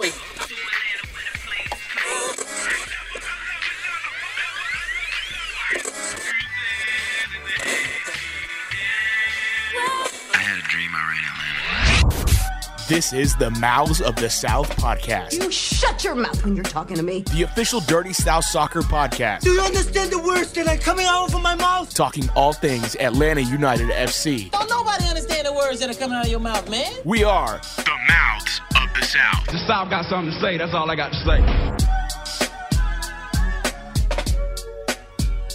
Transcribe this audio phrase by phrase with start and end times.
[0.00, 0.14] Wait.
[10.32, 11.24] I had a dream I ran
[12.04, 12.86] Atlanta.
[12.88, 16.96] This is the Mouths of the South podcast, You shut your mouth when you're talking
[16.96, 17.20] to me.
[17.32, 21.32] the official Dirty South Soccer podcast, Do you understand the words that are coming out
[21.32, 21.94] of my mouth?
[21.94, 24.50] talking all things Atlanta United FC.
[24.50, 26.92] Don't nobody understand the words that are coming out of your mouth, man.
[27.04, 27.60] We are
[29.10, 29.46] South.
[29.46, 30.56] The South got something to say.
[30.56, 31.40] That's all I got to say.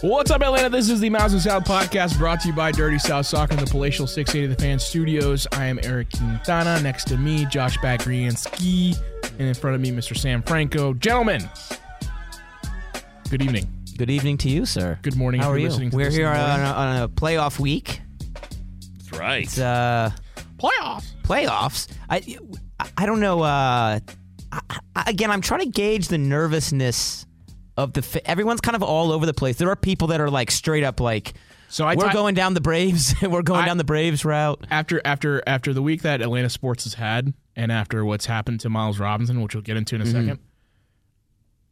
[0.02, 0.70] What's up, Atlanta?
[0.70, 3.64] This is the Mouse and South podcast brought to you by Dirty South Soccer in
[3.64, 5.48] the Palatial 680 The Fan Studios.
[5.54, 6.82] I am Eric Quintana.
[6.82, 9.00] Next to me, Josh Bagriansky.
[9.40, 10.18] And in front of me, Mr.
[10.18, 10.94] Sam Franco.
[10.94, 11.50] Gentlemen,
[13.30, 13.68] good evening.
[13.98, 15.00] Good evening to you, sir.
[15.02, 18.02] Good morning How are you're listening to We're here on a, on a playoff week.
[18.98, 19.44] That's right.
[19.44, 20.12] It's uh,
[20.58, 21.06] Playoffs.
[21.24, 21.88] playoffs.
[22.10, 22.38] I
[22.98, 23.42] I don't know.
[23.42, 24.00] Uh,
[24.52, 24.62] I,
[25.08, 27.26] again, I'm trying to gauge the nervousness
[27.78, 28.02] of the.
[28.02, 29.58] Fa- everyone's kind of all over the place.
[29.58, 31.34] There are people that are like straight up like,
[31.70, 33.14] So I we're going down the Braves.
[33.22, 34.66] we're going I- down the Braves route.
[34.70, 38.70] after after after the week that Atlanta sports has had, and after what's happened to
[38.70, 40.14] Miles Robinson, which we'll get into in a Mm-hmm.
[40.14, 40.40] second,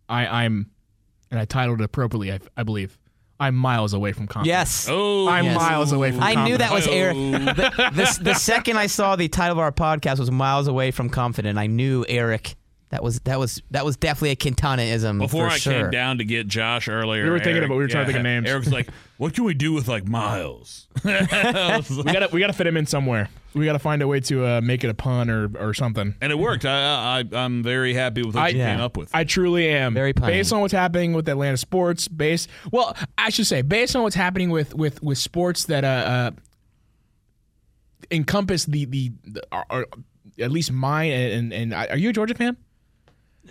[0.09, 0.69] I I'm,
[1.31, 2.97] and I titled it appropriately, I, I believe.
[3.43, 4.47] I'm miles away from confidence.
[4.47, 4.87] Yes.
[4.89, 5.55] oh, I'm Yes.
[5.55, 6.23] miles away from.
[6.23, 7.17] I knew that was confidence.
[7.17, 7.53] Oh.
[7.53, 7.55] Eric.
[7.55, 11.09] The, the, the second I saw the title of our podcast was miles away from
[11.09, 11.57] confident.
[11.59, 12.55] I knew Eric.
[12.93, 15.73] That was that was that was definitely a Quintanaism Before for I sure.
[15.73, 18.11] came down to get Josh earlier, We were thinking Eric- about- we were trying to
[18.11, 18.47] think of names.
[18.47, 22.77] Eric's like, "What can we do with like Miles?" We gotta we gotta fit him
[22.77, 23.29] in somewhere.
[23.55, 26.13] We gotta find a way to uh, make it a pun or or something.
[26.21, 26.65] and it worked.
[26.65, 28.75] I, I I'm very happy with what I- you Yeah.
[28.75, 29.09] came up with.
[29.11, 29.95] I truly am.
[29.95, 30.27] Very punny.
[30.27, 32.07] based on what's happening with Atlanta sports.
[32.07, 35.87] Based, well, I should say, based on what's happening with with with sports that uh,
[35.87, 36.31] uh
[38.11, 39.87] encompass the the, the are, are-
[40.39, 42.57] at least mine and, and and are you a Georgia fan?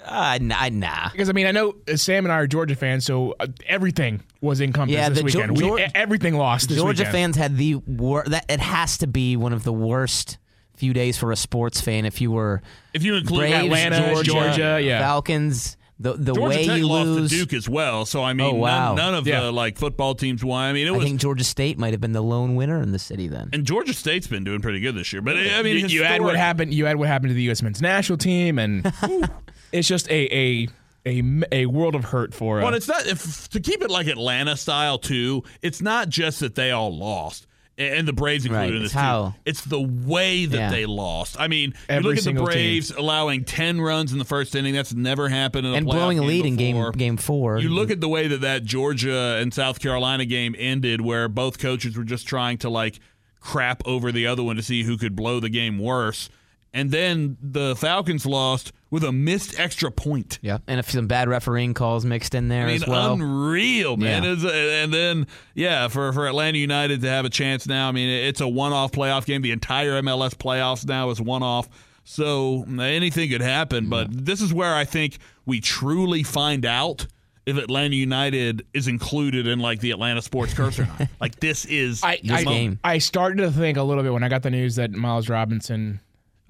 [0.04, 1.10] Uh, nah, nah.
[1.10, 4.22] Because I mean, I know uh, Sam and I are Georgia fans, so uh, everything
[4.40, 5.56] was encompassed Yeah, this the Geor- weekend.
[5.58, 7.12] we, Geor- everything lost this Georgia weekend.
[7.12, 10.38] fans had the wor- that it has to be one of the worst
[10.76, 12.60] few days for a sports fan if you were
[12.94, 14.98] if you include Braves, Atlanta, Georgia, Georgia, yeah.
[15.00, 15.76] Falcons.
[16.00, 17.30] The the Georgia way Tech you lost lose.
[17.30, 18.04] to Duke as well.
[18.04, 18.94] So I mean, Oh, wow.
[18.94, 19.42] none, none of Yeah.
[19.42, 20.64] the like football teams won.
[20.64, 22.98] I mean, it I think Georgia State might have been the lone winner in the
[22.98, 23.50] city then.
[23.52, 25.22] and Georgia State's been doing pretty good this year.
[25.22, 26.74] But I mean, you, you had what happened.
[26.74, 27.62] You had what happened to the U.S.
[27.62, 28.92] men's national team, and
[29.72, 30.68] it's just a a
[31.06, 32.64] a a world of hurt for us.
[32.64, 35.42] Well, it's not if to keep it like Atlanta style too.
[35.62, 37.46] It's not just that they all lost,
[37.76, 39.34] and the Braves included Right, in it's this how- too.
[39.46, 40.70] It's the way that Yeah.
[40.70, 41.36] they lost.
[41.40, 44.54] I mean, Every you look at the single Braves allowing ten runs in the first
[44.54, 44.74] inning.
[44.74, 47.58] That's never happened in a and blowing a game lead in game game four.
[47.58, 51.58] You look at the way that that Georgia and South Carolina game ended, where both
[51.58, 53.00] coaches were just trying to like
[53.40, 56.28] crap over the other one to see who could blow the game worse.
[56.72, 60.38] And then the Falcons lost with a missed extra point.
[60.42, 63.14] yeah, and if some bad refereeing calls mixed in there I mean, as well.
[63.14, 64.22] unreal, man.
[64.22, 64.50] Yeah.
[64.50, 68.10] A- and then, yeah, for, for Atlanta United to have a chance now, I mean,
[68.10, 69.40] it's a one off playoff game.
[69.40, 71.70] The entire MLS playoffs now is one off.
[72.04, 73.88] So anything could happen.
[73.88, 77.06] But this is where I think we truly find out
[77.46, 81.08] if Atlanta United is included in like the Atlanta sports curse or not.
[81.20, 82.78] Like, this is I, This I, game.
[82.84, 86.00] I started to think a little bit when I got the news that Miles Robinson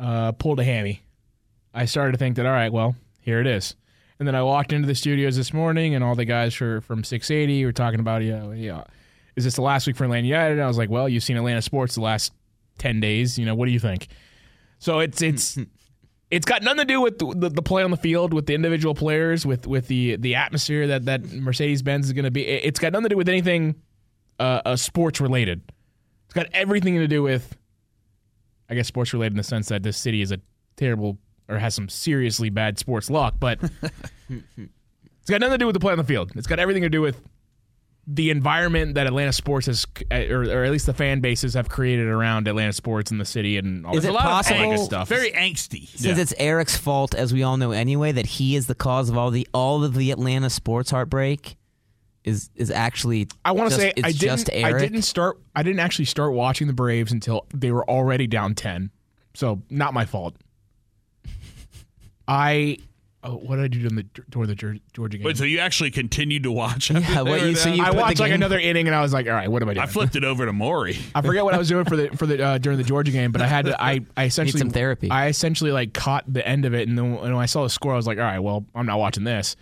[0.01, 1.03] uh, pulled a hammy.
[1.75, 3.75] I started to think that all right, well, here it is.
[4.19, 7.03] And then I walked into the studios this morning, and all the guys for, from
[7.03, 8.85] 680 were talking about, you know, yeah,
[9.37, 10.53] is this the last week for Atlanta United?
[10.55, 12.33] And I was like, well, you've seen Atlanta sports the last
[12.79, 13.39] 10 days.
[13.39, 14.09] You know, what do you think?
[14.79, 15.59] So it's it's
[16.31, 18.55] it's got nothing to do with the, the, the play on the field, with the
[18.55, 22.47] individual players, with with the the atmosphere that that Mercedes Benz is going to be.
[22.47, 23.77] It- It's got nothing to do with anything
[24.39, 25.63] uh, uh, sports related.
[26.27, 27.57] It's got everything to do with,
[28.69, 30.39] I guess, sports related in the sense that this city is a
[30.77, 31.19] terrible
[31.53, 33.59] or has some seriously bad sports luck, but
[34.31, 36.33] it's got nothing to do with the play on the field.
[36.35, 37.21] It's got everything to do with
[38.07, 41.69] the environment that Atlanta sports has, eh, or, or at least the fan bases have
[41.69, 44.73] created around Atlanta sports in the city, and all Is there's it a lot possible-
[44.73, 45.09] of good stuff.
[45.09, 45.87] very angsty.
[45.89, 49.17] Since it's Eric's fault, as we all know anyway, that he is the cause of
[49.17, 51.57] all the all of the Atlanta sports heartbreak
[52.25, 53.29] is is actually.
[53.45, 54.51] I want to say it's I didn't.
[54.53, 54.83] I Eric.
[54.83, 55.39] didn't start.
[55.55, 58.91] I didn't actually start watching the Braves until they were already down ten.
[59.35, 60.35] So not my fault.
[62.29, 62.79] I.
[63.25, 65.25] Oh, what did I do during the during the Geor- Georgia game?
[65.25, 66.91] Wait, so you actually continued to watch?
[66.91, 69.13] Yeah, after they what you- so you I watched like another inning, and I was
[69.13, 70.99] like, "All right, what am I doing?" I flipped it over to Maury.
[71.15, 73.31] I forget what I was doing for the for the uh, during the Georgia game,
[73.31, 73.81] but I had to.
[73.81, 75.09] I I essentially some therapy.
[75.09, 77.93] I essentially like caught the end of it, and then when I saw the score,
[77.93, 79.55] I was like, "All right, well, I'm not watching this."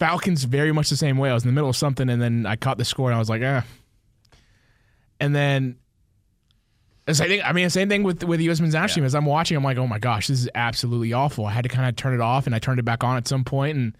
[0.00, 1.30] Falcons very much the same way.
[1.30, 3.20] I was in the middle of something, and then I caught the score, and I
[3.20, 3.62] was like, "Ah."
[5.20, 5.76] And then
[7.06, 8.60] As I think, I mean, the same thing with with the U.S.
[8.60, 9.04] men's national team.
[9.04, 11.46] As I'm watching, I'm like, oh my gosh, this is absolutely awful.
[11.46, 13.26] I had to kind of turn it off, and I turned it back on at
[13.26, 13.96] some point, and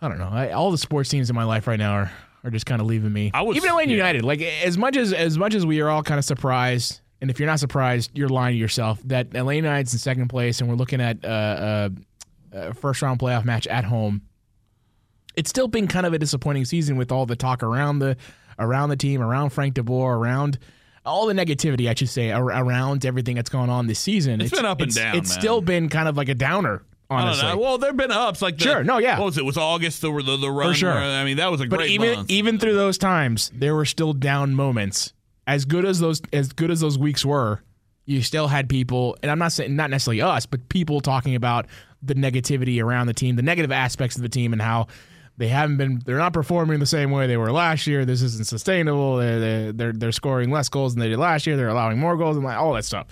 [0.00, 0.30] I don't know.
[0.30, 2.12] I, all the sports teams in my life right now are
[2.44, 3.30] are just kind of leaving me.
[3.34, 3.96] I was- even Atlanta yeah.
[3.96, 4.24] United.
[4.24, 7.38] Like as much as as much as we are all kind of surprised, and if
[7.38, 9.00] you're not surprised, you're lying to yourself.
[9.04, 11.88] That Atlanta United's in second place, and we're looking at uh, uh,
[12.52, 14.22] a first round playoff match at home.
[15.34, 18.16] It's still been kind of a disappointing season with all the talk around the
[18.58, 20.58] around the team, around Frank DeBoer, around
[21.06, 24.40] all the negativity, I should say, ar- around everything that's going on this season.
[24.40, 25.40] It's been up and it's- down, It's man.
[25.40, 27.54] still been kind of like a downer, honestly.
[27.56, 29.18] Well, there've been ups like the, Sure, no, yeah.
[29.18, 29.44] What was it?
[29.44, 30.74] Was August the the, the run?
[30.74, 30.92] sure.
[30.92, 32.30] I mean, that was a but great even month.
[32.30, 35.12] even through those times, there were still down moments.
[35.46, 37.62] As good as those as good as those weeks were,
[38.04, 41.66] you still had people, and I'm not saying not necessarily us, but people talking about
[42.02, 44.88] the negativity around the team, the negative aspects of the team, and how
[45.38, 48.04] they haven't been, they're not performing the same way they were last year.
[48.04, 49.18] This isn't sustainable.
[49.18, 51.56] They're they're they're, scoring less goals than they did last year.
[51.56, 53.08] They're allowing more goals and like all that stuff.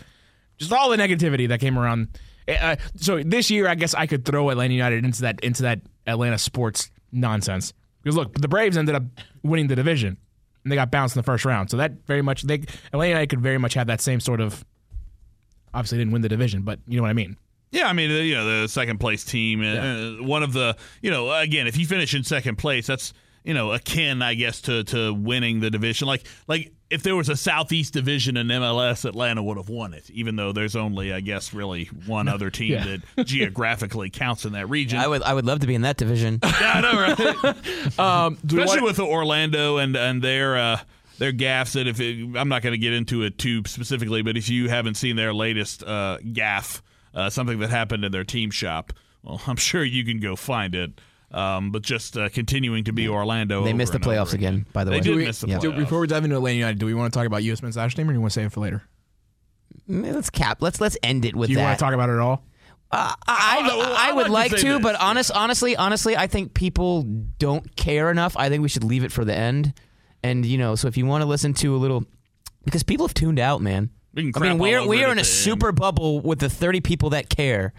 [0.56, 2.18] Just all the negativity that came around.
[2.48, 5.80] Uh, so this year, I guess I could throw Atlanta United into that into that
[6.06, 7.72] Atlanta sports nonsense
[8.02, 9.02] because look, the Braves ended up
[9.42, 10.16] winning the division
[10.62, 11.70] and they got bounced in the first round.
[11.70, 12.62] So that very much they
[12.92, 14.64] Atlanta United could very much have that same sort of.
[15.72, 17.36] Obviously, didn't win the division, but you know what I mean.
[17.74, 21.10] Yeah, I mean, you know, the second place team, uh, uh, one of the, you
[21.10, 23.12] know, again, if you finish in second place, that's
[23.42, 26.06] you know akin, I guess, to to winning the division.
[26.08, 30.08] Like like if there was a Southeast division in MLS, Atlanta would have won it,
[30.10, 32.96] even though there's only, I guess, really one other team Yeah.
[33.16, 35.00] that geographically counts in that region.
[35.00, 36.38] I would I would love to be in that division.
[36.44, 37.98] yeah, I know, right?
[37.98, 40.80] Um, Especially want- with Orlando and and their uh,
[41.18, 41.72] their gaffes.
[41.72, 44.68] That if it, I'm not going to get into it too specifically, but if you
[44.68, 46.82] haven't seen their latest uh, gaff,
[47.14, 50.74] uh, something that happened in their team shop, well, I'm sure you can go find
[50.74, 51.00] it.
[51.30, 53.64] Um, but just uh, continuing to be Orlando.
[53.64, 55.02] They over missed the and playoffs again, by the They way.
[55.02, 55.56] did we- miss the yeah.
[55.58, 55.62] playoffs.
[55.62, 57.60] do- before we dive into Atlanta United, do we want to talk about U.S.
[57.60, 58.82] men's national team, or do you want to save it for later?
[59.88, 60.62] Mm, Let's cap.
[60.62, 61.64] Let's let's end it with Do you that.
[61.64, 62.44] want to talk about it at all?
[62.92, 66.28] Uh, I, I- well, I, I'd like like to to, but honest, honestly, honestly, I
[66.28, 68.36] think people don't care enough.
[68.36, 69.74] I think we should leave it for the end.
[70.22, 72.04] And you know, so if you want to listen to a little,
[72.64, 73.90] because people have tuned out, man.
[74.14, 75.26] We can I mean, we're over we're at in a the end.
[75.26, 77.72] super bubble with the thirty people that care,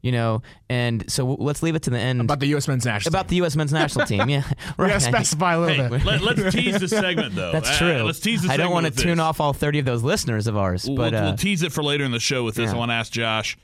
[0.00, 0.42] you know.
[0.70, 2.66] And so w- let's leave it to the end About the U.S.
[2.68, 3.54] men's national about the U.S.
[3.56, 4.28] men's national team.
[4.30, 4.42] Yeah,
[4.78, 4.88] We right.
[4.88, 6.22] gotta specify a little Hey, bit.
[6.22, 7.52] let, us tease the segment though.
[7.52, 8.02] That's Uh, true.
[8.04, 8.66] let's tease the I segment.
[8.66, 9.22] don't want to with tune this.
[9.24, 11.72] off all thirty of those listeners of ours, We'll, but we'll, uh, we'll tease it
[11.72, 12.66] for later in the show with this.
[12.70, 12.74] yeah.
[12.74, 13.58] I want to ask Josh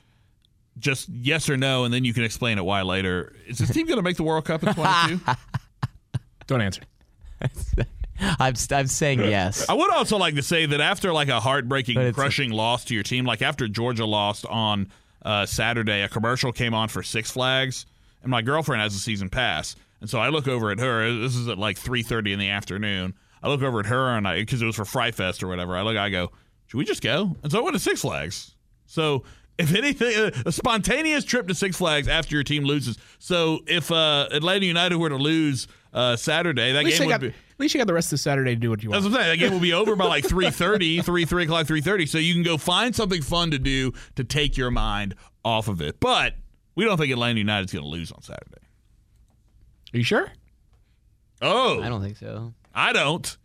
[0.77, 3.33] just yes or no, and then you can explain it why later.
[3.47, 5.19] Is this team going to make the World Cup in 22?
[6.47, 6.81] Don't answer.
[8.39, 9.67] I'm I'm saying yes.
[9.69, 13.03] I would also like to say that after like a heartbreaking, crushing loss to your
[13.03, 14.91] team, like after Georgia lost on
[15.23, 17.85] uh, Saturday, a commercial came on for Six Flags,
[18.21, 21.13] and my girlfriend has a season pass, and so I look over at her.
[21.19, 23.13] This is at like three thirty in the afternoon.
[23.41, 25.77] I look over at her and I because it was for Fright Fest or whatever.
[25.77, 26.31] I look, I go,
[26.67, 27.35] should we just go?
[27.41, 28.55] And so I went to Six Flags.
[28.85, 29.23] So.
[29.57, 32.97] If anything, uh, a spontaneous trip to Six Flags after your team loses.
[33.17, 37.13] So if uh, Atlanta United were to lose uh, Saturday, that At least, game you
[37.13, 37.27] would got, be.
[37.29, 39.01] at least you got the rest of the Saturday to do what you want.
[39.03, 39.39] That's what I'm saying.
[39.39, 42.07] That game will be over by like 3.30, 3, 3 o'clock, 3.30.
[42.07, 45.81] So you can go find something fun to do to take your mind off of
[45.81, 45.99] it.
[45.99, 46.35] But
[46.75, 48.61] we don't think Atlanta United's going to lose on Saturday.
[49.93, 50.31] Are you sure?
[51.41, 52.53] Oh, I don't think so.
[52.73, 53.37] I don't.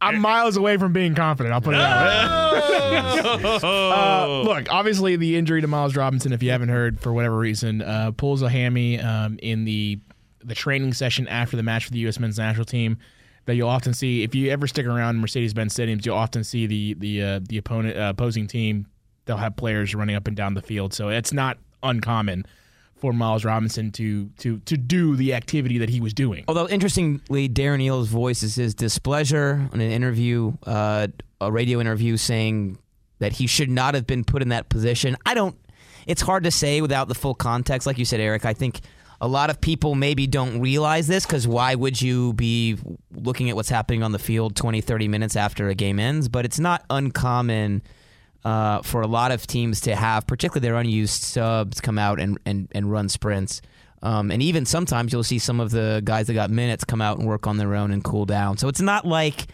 [0.00, 1.54] I'm miles away from being confident.
[1.54, 2.52] I'll put it that way.
[3.66, 7.82] Uh, look, obviously the injury to Miles Robinson, if you haven't heard for whatever reason,
[7.82, 9.98] uh, pulls a hammy um, in the
[10.46, 12.18] the training session after the match for the U.S.
[12.18, 12.98] men's national team.
[13.44, 16.94] That you'll often see if you ever stick around Mercedes-Benz stadiums, you'll often see the
[16.94, 18.88] the uh, the opponent uh, opposing team.
[19.24, 22.44] They'll have players running up and down the field, so it's not uncommon
[22.96, 26.44] for Miles Robinson to to to do the activity that he was doing.
[26.48, 31.08] Although interestingly, Darren Eales voices his displeasure in an interview, uh,
[31.40, 32.78] a radio interview, saying
[33.18, 35.16] that he should not have been put in that position.
[35.24, 35.56] I don't.
[36.06, 38.44] It's hard to say without the full context, like you said, Eric.
[38.44, 38.80] I think
[39.20, 42.76] a lot of people maybe don't realize this because why would you be
[43.14, 46.28] looking at what's happening on the field 20, 30 minutes after a game ends?
[46.28, 47.82] But it's not uncommon.
[48.44, 52.38] Uh, for a lot of teams to have, particularly their unused subs, come out and,
[52.46, 53.60] and, and run sprints.
[54.02, 57.18] Um, and even sometimes you'll see some of the guys that got minutes come out
[57.18, 58.56] and work on their own and cool down.
[58.56, 59.48] So it's not like,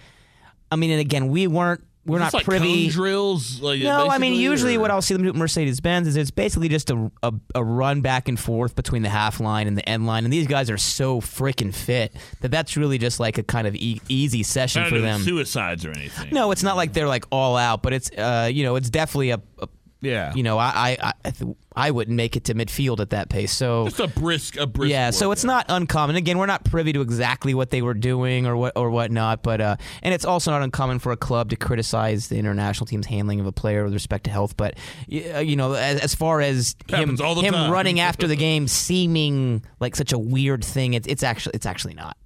[0.70, 2.88] I mean, and again, we weren't, we're not like privy.
[2.88, 3.60] drills.
[3.60, 6.16] Like, No, I mean usually or- what I'll see them do at Mercedes Benz is
[6.16, 9.78] it's basically just a, a a run back and forth between the half line and
[9.78, 13.38] the end line, and these guys are so freaking fit that that's really just like
[13.38, 15.20] a kind of e- easy session Not for them.
[15.22, 16.30] suicides or anything.
[16.32, 19.30] No, it's not like they're like all out, but it's uh, you know, it's definitely
[19.30, 19.68] a, a
[20.02, 20.34] Yeah.
[20.34, 21.32] You know, I I I,
[21.74, 23.52] I wouldn't make it to midfield at that pace.
[23.52, 24.90] So Just a brisk, a brisk.
[24.90, 26.16] yeah, so it's not uncommon.
[26.16, 29.60] Again, we're not privy to exactly what they were doing or what or whatnot, but
[29.60, 33.40] uh, and it's also not uncommon for a club to criticize the international team's handling
[33.40, 34.56] of a player with respect to health.
[34.56, 34.74] But
[35.10, 37.70] uh, you know, as, as far as him him time.
[37.70, 41.94] running after the game seeming like such a weird thing, it's it's actually it's actually
[41.94, 42.16] not.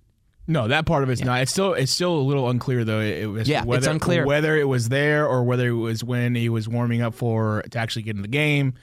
[0.49, 1.41] No, that part of it's not.
[1.43, 3.01] It's still it's still a little unclear though.
[3.01, 4.25] It, was Yeah, it's whether, unclear.
[4.25, 7.79] whether it was there or whether it was when he was warming up for to
[7.79, 8.75] actually get in the game.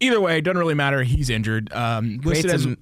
[0.00, 1.02] Either way, it doesn't really matter.
[1.02, 1.72] He's injured.
[1.72, 2.76] Um, listed as a-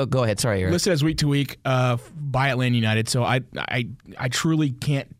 [0.00, 0.40] oh, go ahead.
[0.40, 0.72] Sorry, Eric.
[0.72, 3.08] listed as week to week uh, by Atlanta United.
[3.08, 5.14] So I I I truly can't.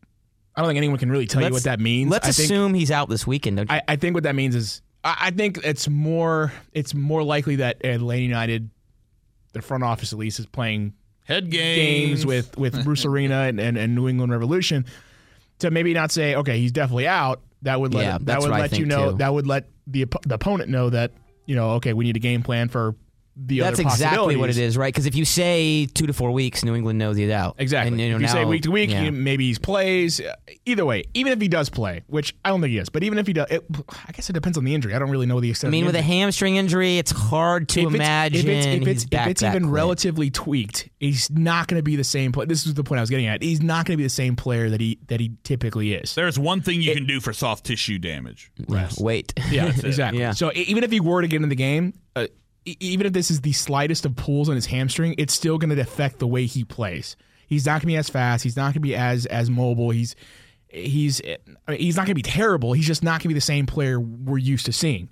[0.56, 2.10] I don't think anyone can really tell you Let's- what that means.
[2.10, 3.58] Let's I think, assume he's out this weekend.
[3.58, 3.76] Don't you?
[3.76, 7.56] I, I think what that means is I, I think it's more it's more likely
[7.56, 8.68] that Atlanta United,
[9.52, 10.92] the front office at least, is playing
[11.24, 14.84] head games, games with with Bruce Arena and, and, and New England Revolution
[15.60, 17.40] to maybe not say okay he's definitely out.
[17.62, 19.18] That would let Yeah, that would let you know too.
[19.18, 21.12] that would let the the opponent know that
[21.46, 22.94] you know okay we need a game plan for
[23.34, 24.92] the That's other exactly what it is, right?
[24.92, 27.56] Because if you say two to four weeks, New England knows he's out.
[27.58, 27.88] Exactly.
[27.92, 29.08] And, you know, if you say now- week to week, yeah.
[29.10, 30.20] maybe he plays.
[30.20, 30.34] Uh,
[30.64, 33.18] Either way, even if he does play, which I don't think he is, but even
[33.18, 33.64] if he does, it,
[34.06, 34.94] I guess it depends on the injury.
[34.94, 35.70] I don't really know the extent.
[35.70, 38.46] I mean, of with the a hamstring injury, it's hard to If it's- imagine if
[38.46, 39.72] it's, if it's, he's back if it's even quick.
[39.74, 42.32] relatively tweaked, he's not going to be the same.
[42.32, 42.44] Play.
[42.46, 43.42] This is the point I was getting at.
[43.42, 46.14] He's not going to be the same player that he that he typically is.
[46.14, 48.52] There's one thing you can do for soft tissue damage.
[48.68, 49.32] Yeah, wait.
[49.50, 50.20] Yeah, exactly.
[50.20, 50.32] Yeah.
[50.32, 52.26] So even if he were to get in the game, uh,
[52.64, 55.80] even if this is the slightest of pulls on his hamstring, it's still going to
[55.80, 57.16] affect the way he plays.
[57.48, 58.44] He's not going to be as fast.
[58.44, 59.90] He's not going to be as as mobile.
[59.90, 60.14] He's
[60.68, 62.72] he's I mean, he's not going to be terrible.
[62.72, 65.10] He's just not going to be the same player we're used to seeing.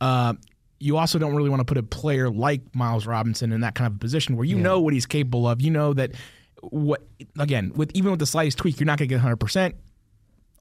[0.00, 0.34] Uh,
[0.78, 3.92] you also don't really want to put a player like Miles Robinson in that kind
[3.92, 5.60] of position where you know what he's capable of.
[5.60, 6.12] You know that
[6.60, 7.02] what
[7.38, 9.36] again with even with the slightest tweak, you're not going to get 100.
[9.36, 9.74] percent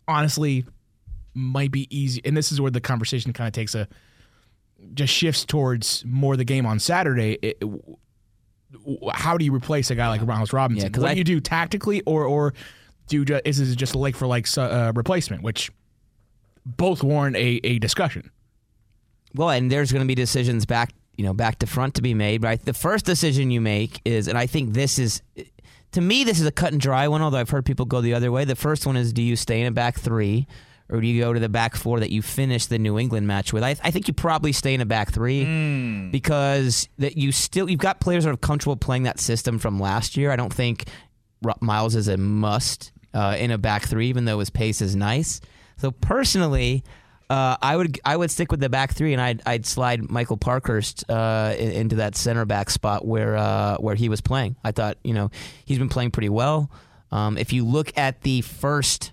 [0.08, 0.66] Honestly,
[1.34, 2.22] might be easy.
[2.24, 3.88] And this is where the conversation kind of takes a
[4.94, 7.38] just shifts towards more the game on Saturday.
[7.42, 7.64] It,
[9.14, 10.92] how do you replace a guy like Ronald Robinson?
[10.94, 12.54] Yeah, what I- do you do tactically, or or
[13.08, 15.72] do you ju- is it just a like for like uh, replacement, which
[16.66, 18.32] both warrant a, a discussion.
[19.34, 22.14] Well, and there's going to be decisions back, you know, back to front to be
[22.14, 22.44] made.
[22.44, 22.64] Right.
[22.64, 25.22] The first decision you make is, and I think this is,
[25.92, 27.22] to me, this is a cut and dry one.
[27.22, 28.46] Although I've heard people go the other way.
[28.46, 30.48] The first one is, do you stay in a back three,
[30.90, 33.52] or do you go to the back four that you finished the New England match
[33.52, 33.64] with?
[33.64, 35.44] I, I think you probably stay in a back three
[36.12, 40.16] because that you still you've got players that are comfortable playing that system from last
[40.18, 40.32] year.
[40.32, 40.86] I don't think
[41.60, 45.42] Miles is a must uh, in a back three, even though his pace is nice.
[45.78, 46.84] So personally,
[47.30, 50.38] uh, I would I would stick with the back three, and I'd I'd slide Michael
[50.38, 54.56] Parkhurst uh, in- into that center back spot where uh, where he was playing.
[54.64, 55.32] I thought you know
[55.66, 56.70] he's been playing pretty well.
[57.12, 59.12] Um, if you look at the first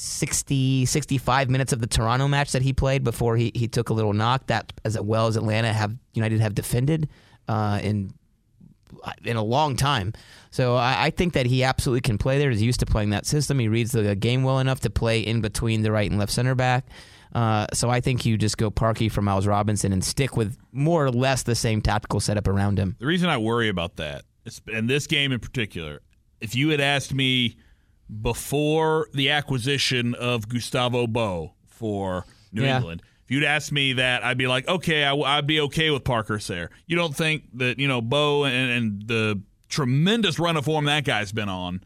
[0.00, 3.92] 60, 65 minutes of the Toronto match that he played before he, he took a
[3.92, 7.08] little knock, that as well as Atlanta have United have defended
[7.48, 8.12] uh, in
[9.24, 10.12] in a long time.
[10.50, 12.48] So I, I think that he absolutely can play there.
[12.50, 13.58] He's used to playing that system.
[13.58, 16.54] He reads the game well enough to play in between the right and left center
[16.54, 16.86] back.
[17.34, 21.04] Uh, so I think you just go Parky for Miles Robinson and stick with more
[21.04, 22.94] or less the same tactical setup around him.
[23.00, 24.22] The reason I worry about that,
[24.72, 26.02] and this game in particular,
[26.40, 27.56] if you had asked me
[28.22, 32.78] before the acquisition of Gustavo Bou for New Yeah.
[32.78, 36.04] England, if you'd asked me that, I'd be like, okay, I, would be okay with
[36.04, 36.70] Parker there.
[36.86, 41.04] You don't think that you know Bou and, and the tremendous run of form that
[41.04, 41.82] guy's been on.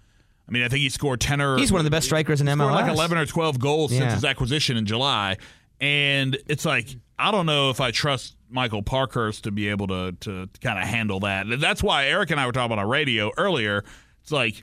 [0.48, 2.46] I mean, I think he scored ten or He's one of the best strikers in
[2.46, 5.38] scored like eleven or twelve goals since his acquisition in July,
[5.80, 6.88] and it's like
[7.18, 10.84] I don't know if I trust Michael Parkhurst to be able to to kind of
[10.84, 11.46] handle that.
[11.58, 13.84] That's why Eric and I were talking about on radio earlier.
[14.22, 14.62] It's like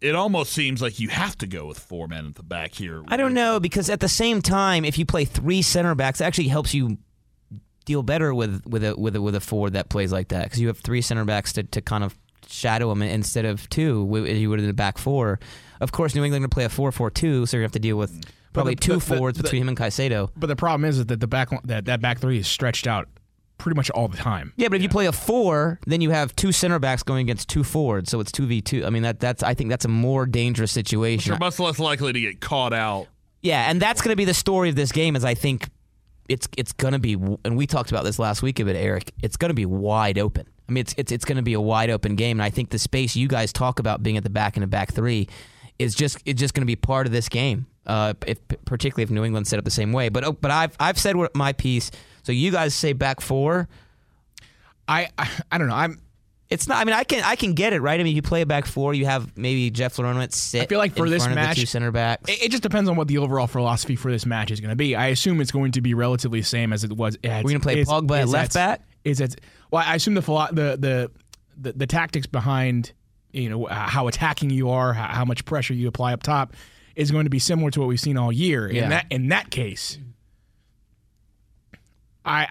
[0.00, 3.02] it almost seems like you have to go with four men at the back here.
[3.08, 6.24] I don't know because at the same time, if you play three center backs, it
[6.24, 6.98] actually helps you
[7.84, 10.60] deal better with with a with a, with a forward that plays like that because
[10.60, 14.28] you have three center backs to, to kind of shadow him instead of two wi-
[14.28, 15.40] as you would in the back four.
[15.80, 18.12] Of course, New England going to play a four-four-two, so you have to deal with
[18.12, 18.24] mm.
[18.52, 20.30] probably the- two the- the- forwards the- between him and Caicedo.
[20.36, 23.08] But the problem is that the back that that back three is stretched out
[23.58, 24.52] pretty much all the time.
[24.56, 27.48] Yeah, but if you play a four, then you have two center backs going against
[27.48, 28.86] two forwards, so it's two v two.
[28.86, 31.32] I mean that that's I think that's a more dangerous situation.
[31.32, 33.08] You're much less likely to get caught out.
[33.42, 35.16] Yeah, and that's going to be the story of this game.
[35.16, 35.68] Is I think
[36.28, 39.12] it's it's going to be, and we talked about this last week a bit, Eric.
[39.22, 40.46] It's going to be wide open.
[40.68, 42.70] I mean, it's it's it's going to be a wide open game, and I think
[42.70, 45.28] the space you guys talk about being at the back and the back three
[45.78, 47.66] is just it's just going to be part of this game.
[47.86, 50.10] Uh, if particularly if New England set up the same way.
[50.10, 51.90] But oh, but I've I've said what my piece.
[52.28, 53.70] So you guys say back four.
[54.86, 55.74] I, I I don't know.
[55.74, 55.98] I'm
[56.50, 56.76] It's not.
[56.76, 57.98] I mean, I can I can get it right.
[57.98, 58.92] I mean, you play a back four.
[58.92, 60.64] You have maybe Jeff Larentowicz sit.
[60.64, 62.28] I feel like for this match, two center backs.
[62.28, 64.76] It, it just depends on what the overall philosophy for this match is going to
[64.76, 64.94] be.
[64.94, 67.16] I assume it's going to be relatively the same as it was.
[67.24, 68.82] We're gonna play Pogba at left back?
[69.04, 69.40] Is it?
[69.70, 71.10] Well, I assume the philo- the, the
[71.56, 72.92] the the tactics behind
[73.32, 76.52] you know how attacking you are, how, how much pressure you apply up top,
[76.94, 78.70] is going to be similar to what we've seen all year.
[78.70, 78.82] Yeah.
[78.82, 79.96] In that in that case,
[82.28, 82.46] I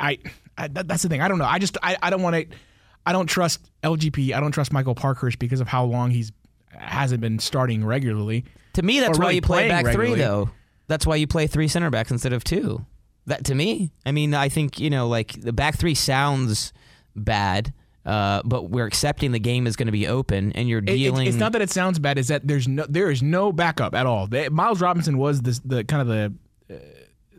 [0.57, 1.21] I, I that, that's the thing.
[1.21, 1.45] I don't know.
[1.45, 2.57] I just I, I don't want to.
[3.05, 4.33] I don't trust LGP.
[4.33, 6.31] I don't trust Michael Parkhurst because of how long he's
[6.71, 8.43] hasn't been starting regularly.
[8.73, 10.49] To me, that's or why you play back three, though.
[10.87, 12.85] That's why you play three center backs instead of two.
[13.25, 16.71] That to me, I mean, I think you know, like the back three sounds
[17.15, 17.73] bad,
[18.05, 20.97] uh, but we're accepting the game is going to be open, and you're It- it-
[20.97, 21.27] dealing.
[21.27, 22.17] it's not that it sounds bad.
[22.17, 24.27] Is that there's no there is no backup at all.
[24.51, 26.33] Miles Robinson was the the kind of the
[26.73, 26.79] uh,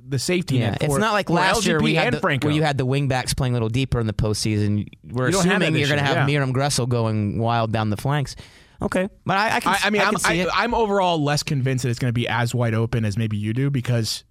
[0.09, 0.83] the safety yeah, net.
[0.83, 3.57] it's not like last year we had the, where you had the wingbacks playing a
[3.57, 4.89] little deeper in the postseason.
[5.05, 6.41] We're You assuming you're going to have yeah.
[6.41, 8.37] Meram Gressel going wild down the flanks.
[8.81, 9.73] Okay, but I, I can.
[9.73, 10.49] I, I mean, I I, it.
[10.55, 13.53] I'm overall less convinced that it's going to be as wide open as maybe you
[13.53, 14.23] do because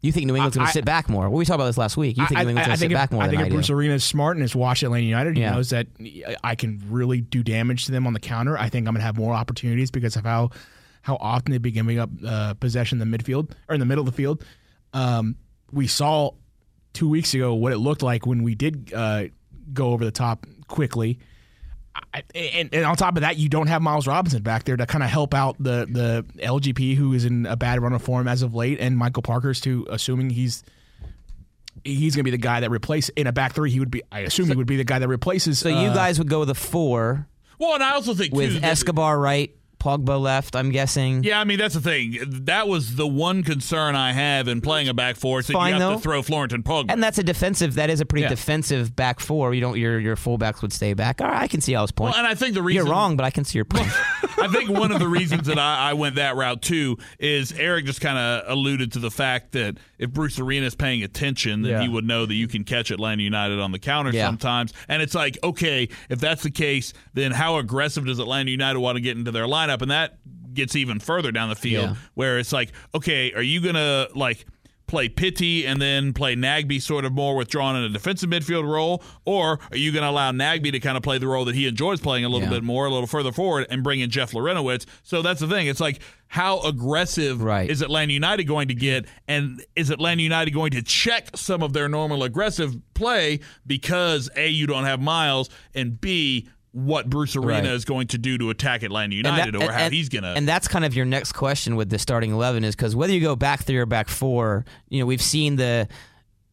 [0.00, 1.28] You think New England's going to sit back more?
[1.28, 2.16] Well, we talked about this last week.
[2.16, 3.32] You think I, New England's I, I going to sit think back more I than
[3.32, 3.56] think I if do?
[3.56, 5.52] Bruce Arena is smart and has watched Atlanta United, he Yeah.
[5.52, 5.88] knows that
[6.42, 8.56] I can really do damage to them on the counter.
[8.56, 10.50] I think I'm going to have more opportunities because of how
[11.02, 14.02] how often they've been giving up uh, possession in the midfield or in the middle
[14.02, 14.42] of the field.
[14.92, 15.36] Um,
[15.72, 16.32] we saw
[16.92, 19.24] two weeks ago what it looked like when we did uh,
[19.72, 21.18] go over the top quickly.
[22.14, 24.86] I, and, and on top of that, you don't have Miles Robinson back there to
[24.86, 28.26] kind of help out the the LGP who is in a bad run of form
[28.28, 30.62] as of late, and Michael Parkhurst too, assuming he's
[31.84, 33.70] he's going to be the guy that replaces in a back three.
[33.70, 35.58] He would be, I assume, he would be the guy that replaces.
[35.58, 37.26] so you uh, guys would go with a four
[37.58, 40.54] Well, and I also think with that- Escobar right, Pogba left.
[40.54, 41.24] I'm guessing.
[41.24, 42.18] Yeah, I mean that's the thing.
[42.26, 45.40] That was the one concern I have in playing a back four.
[45.40, 45.96] is that Fine, you have though.
[45.96, 46.86] to throw Florentin Pogba.
[46.90, 47.74] And that's a defensive.
[47.74, 48.28] That is a pretty Yeah.
[48.28, 49.52] defensive back four.
[49.54, 49.78] You don't.
[49.78, 51.20] Your your fullbacks would stay back.
[51.20, 52.12] All right, I can see Al's point.
[52.12, 53.88] well, and I think the reason You're wrong, but I can see your point.
[54.38, 57.84] I think one of the reasons that I, I went that route too is Eric
[57.86, 61.72] just kind of alluded to the fact that if Bruce Arena is paying attention, then
[61.72, 61.82] Yeah.
[61.82, 64.26] he would know that you can catch Atlanta United on the counter Yeah.
[64.26, 64.72] sometimes.
[64.88, 68.96] And it's like, okay, if that's the case, then how aggressive does Atlanta United want
[68.96, 69.82] to get into their lineup?
[69.82, 70.18] And that
[70.52, 71.96] gets even further down the field Yeah.
[72.14, 74.46] where it's like, okay, are you gonna like
[74.90, 79.02] play Pity and then play Nagbe sort of more withdrawn in a defensive midfield role,
[79.24, 81.66] or are you going to allow Nagbe to kind of play the role that he
[81.68, 82.54] enjoys playing a little Yeah.
[82.54, 84.86] bit more, a little further forward, and bring in Jeff Larentowicz?
[85.04, 85.68] So that's the thing.
[85.68, 87.70] It's like how aggressive Right.
[87.70, 91.72] is Atlanta United going to get, and is Atlanta United going to check some of
[91.72, 97.48] their normal aggressive play because a you don't have Miles, and b what Bruce Arena
[97.54, 97.64] Right.
[97.66, 100.30] is going to do to attack Atlanta United, that- or how and- he's going to.
[100.30, 103.20] And that's kind of your next question with the starting eleven is because whether you
[103.20, 105.88] go back three or back four, you know we've seen the.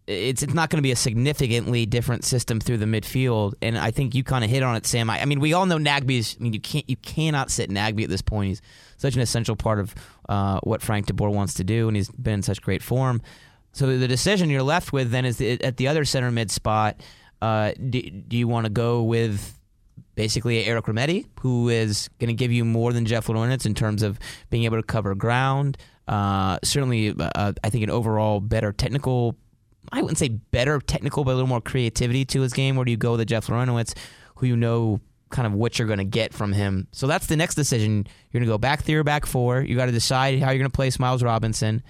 [0.08, 3.92] It's it's not going to be a significantly different system through the midfield, and I
[3.92, 5.10] think you kind of hit on it, Sam.
[5.10, 6.38] I, I mean, we all know Nagbe's.
[6.40, 8.48] I mean, you can't you cannot sit Nagbe at this point.
[8.48, 8.62] He's
[8.96, 9.94] such an essential part of
[10.30, 13.22] uh, what Frank DeBoer wants to do, and he's been in such great form.
[13.74, 17.02] So the decision you're left with then is the, at the other center mid spot.
[17.42, 19.57] Uh, do, do you want to go with
[20.18, 24.02] basically Eric Remedi, who is going to give you more than Jeff Lorenz in terms
[24.02, 25.78] of being able to cover ground.
[26.08, 29.38] Uh, certainly, uh, I think an overall better technical.
[29.92, 32.76] I wouldn't say better technical, but a little more creativity to his game.
[32.76, 33.96] Where do you go with Jeff Larentowicz,
[34.36, 35.00] who you know
[35.30, 36.88] kind of what you're going to get from him?
[36.92, 38.08] So that's the next decision.
[38.32, 39.62] You're going to go back three or back four.
[39.62, 41.84] You got to decide how you're going to place Miles Robinson.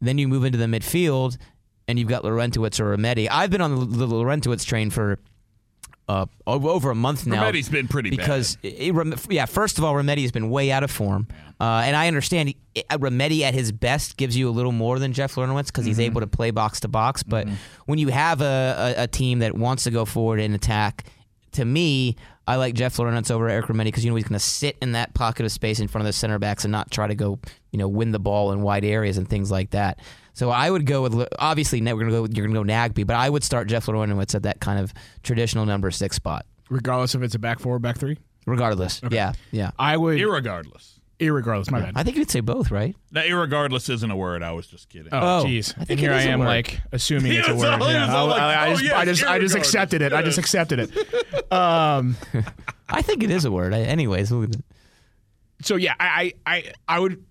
[0.00, 1.38] Then you move into the midfield,
[1.86, 3.28] and you've got Larentowicz or Remedi.
[3.30, 5.18] I've been on the, the train for
[6.08, 7.42] uh, over a month now.
[7.42, 8.16] Remedi's been pretty bad.
[8.18, 9.44] because it- Rem- yeah.
[9.46, 11.28] First of all, Remedi has been way out of form,
[11.60, 12.56] uh, and I understand he,
[12.90, 16.00] uh, Remedi at his best gives you a little more than Jeff Larentowicz because he's
[16.00, 17.22] able to play box to box.
[17.22, 17.46] But
[17.86, 21.04] when you have a, a, a team that wants to go forward and attack,
[21.52, 22.16] to me,
[22.46, 24.92] I like Jeff Larentowicz over Eric Remedi because you know he's going to sit in
[24.92, 27.38] that pocket of space in front of the center backs and not try to go
[27.72, 30.00] you know win the ball in wide areas and things like that.
[30.34, 33.06] So I would go with obviously we're going to go you're going to go Nagbe,
[33.06, 37.14] but I would start Jeff Larentowicz at that kind of traditional number six spot, regardless
[37.14, 38.18] if it's a back four or back three.
[38.46, 39.00] regardless.
[39.10, 39.72] Yeah, yeah.
[39.78, 40.98] I would, irregardless.
[41.18, 41.70] irregardless.
[41.72, 41.92] My bad.
[41.96, 42.94] I think you'd say both, right?
[43.10, 44.44] Now, irregardless isn't a word.
[44.44, 45.08] I was just kidding.
[45.12, 45.72] Oh, Oh, jeez.
[45.76, 47.82] I think And it here is I a am, like assuming Yeah, it's a word.
[47.82, 50.02] all- Yeah, it's all I, like, I oh, just, yes, I just, I just accepted
[50.02, 50.12] it.
[50.12, 50.90] I just accepted it.
[51.52, 52.14] Um,
[52.90, 53.72] I think it is a word.
[53.72, 54.28] I, anyways,
[55.62, 57.24] so yeah, I, I, I, I would,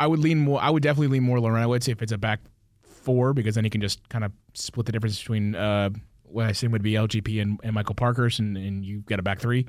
[0.00, 0.60] I would lean more.
[0.60, 2.40] I would definitely lean more Larentowicz if it's a back
[2.82, 5.90] four because then he can just kind of split the difference between uh,
[6.24, 9.22] what I assume would be LGP and, and Michael Parkhurst, and, and you've got a
[9.22, 9.66] back three.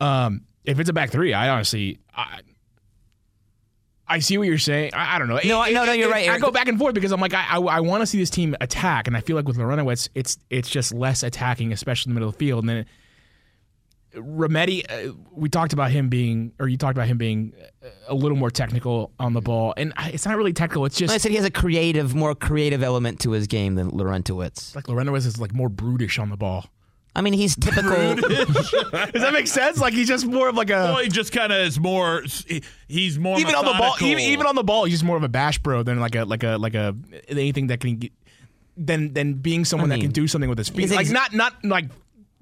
[0.00, 2.40] Um, if it's a back three, I honestly, I,
[4.06, 4.92] I see what you're saying.
[4.94, 5.38] I, I don't know.
[5.44, 7.44] No, I- no, no, you're right, I go back and forth because I'm like, I,
[7.50, 10.38] I, I want to see this team attack, and I feel like with Larentowicz, it's
[10.50, 12.64] it's just less attacking, especially in the middle of the field.
[12.64, 12.86] And then
[14.16, 17.52] Remedi, uh, we talked about him being, or you talked about him being
[17.84, 20.84] uh, a little more technical on the ball, and it's not really technical.
[20.84, 23.90] It's just I said he has a creative, more creative element to his game than
[23.90, 24.74] Larentowicz.
[24.74, 26.66] like Lorenzo is like more brutish on the ball.
[27.16, 28.16] I mean, he's typical.
[28.16, 29.78] Does that make sense?
[29.78, 32.22] Like he's just more of like a Well, he just kind of is more.
[32.88, 35.22] He's more even on the ball, even, even on the ball, he's just more of
[35.22, 36.96] a bash bro than like a like a like a
[37.28, 38.12] anything that can get,
[38.76, 40.90] than than being someone I that can do something with his feet.
[40.90, 41.86] Like ex- not not like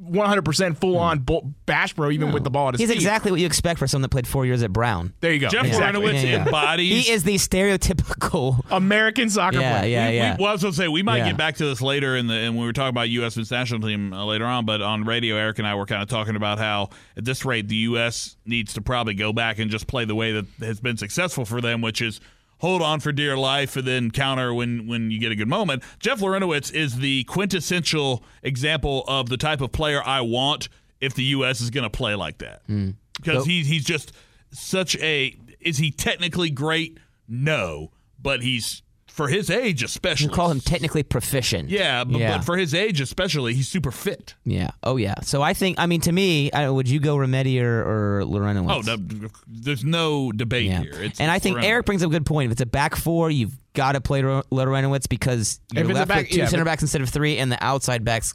[0.02, 2.84] one hundred percent full on bull, bash bro, even with the ball at his feet.
[2.84, 2.96] He's feet.
[3.02, 5.12] exactly what you expect for someone that played four years at Brown.
[5.20, 5.48] There you go.
[5.48, 6.02] Jeff exactly.
[6.02, 6.44] Larentowicz Yeah, yeah.
[6.44, 7.06] embodies.
[7.06, 8.60] He is the stereotypical.
[8.70, 9.90] American soccer Yeah, player.
[9.90, 10.36] yeah, we, yeah.
[10.36, 11.28] We, well, I was going to say we might Yeah.
[11.28, 13.36] get back to this later in the and when we were talking about U.S.
[13.36, 14.64] men's national team uh, later on.
[14.66, 17.68] But on radio, Eric and I were kind of talking about how at this rate
[17.68, 18.36] the U.S.
[18.44, 21.60] needs to probably go back and just play the way that has been successful for
[21.60, 22.20] them, which is
[22.62, 25.82] hold on for dear life and then counter when when you get a good moment.
[25.98, 30.68] Jeff Larentowicz is the quintessential example of the type of player I want
[31.00, 31.60] if the U.S.
[31.60, 32.90] is going to play like that hmm.
[33.16, 34.12] because he's he's just
[34.52, 35.36] such a.
[35.60, 36.98] Is he technically great?
[37.28, 40.26] No, but he's for his age especially.
[40.26, 41.68] You call him technically proficient.
[41.68, 42.38] Yeah, but, yeah.
[42.38, 44.34] but for his age especially, he's super fit.
[44.44, 44.70] yeah.
[44.82, 45.16] Oh yeah.
[45.22, 45.78] So I think.
[45.78, 48.88] I mean, to me, I, would you go Remedi or, or Larentowicz?
[48.88, 50.80] Oh, no, there's no debate Yeah.
[50.80, 51.02] here.
[51.02, 51.64] It's, and I think Larentowicz.
[51.64, 52.46] Eric brings up a good point.
[52.46, 56.30] If it's a back four, you've got to play Larentowicz because you're left back- with
[56.30, 58.32] two yeah, center backs instead of three, and the outside backs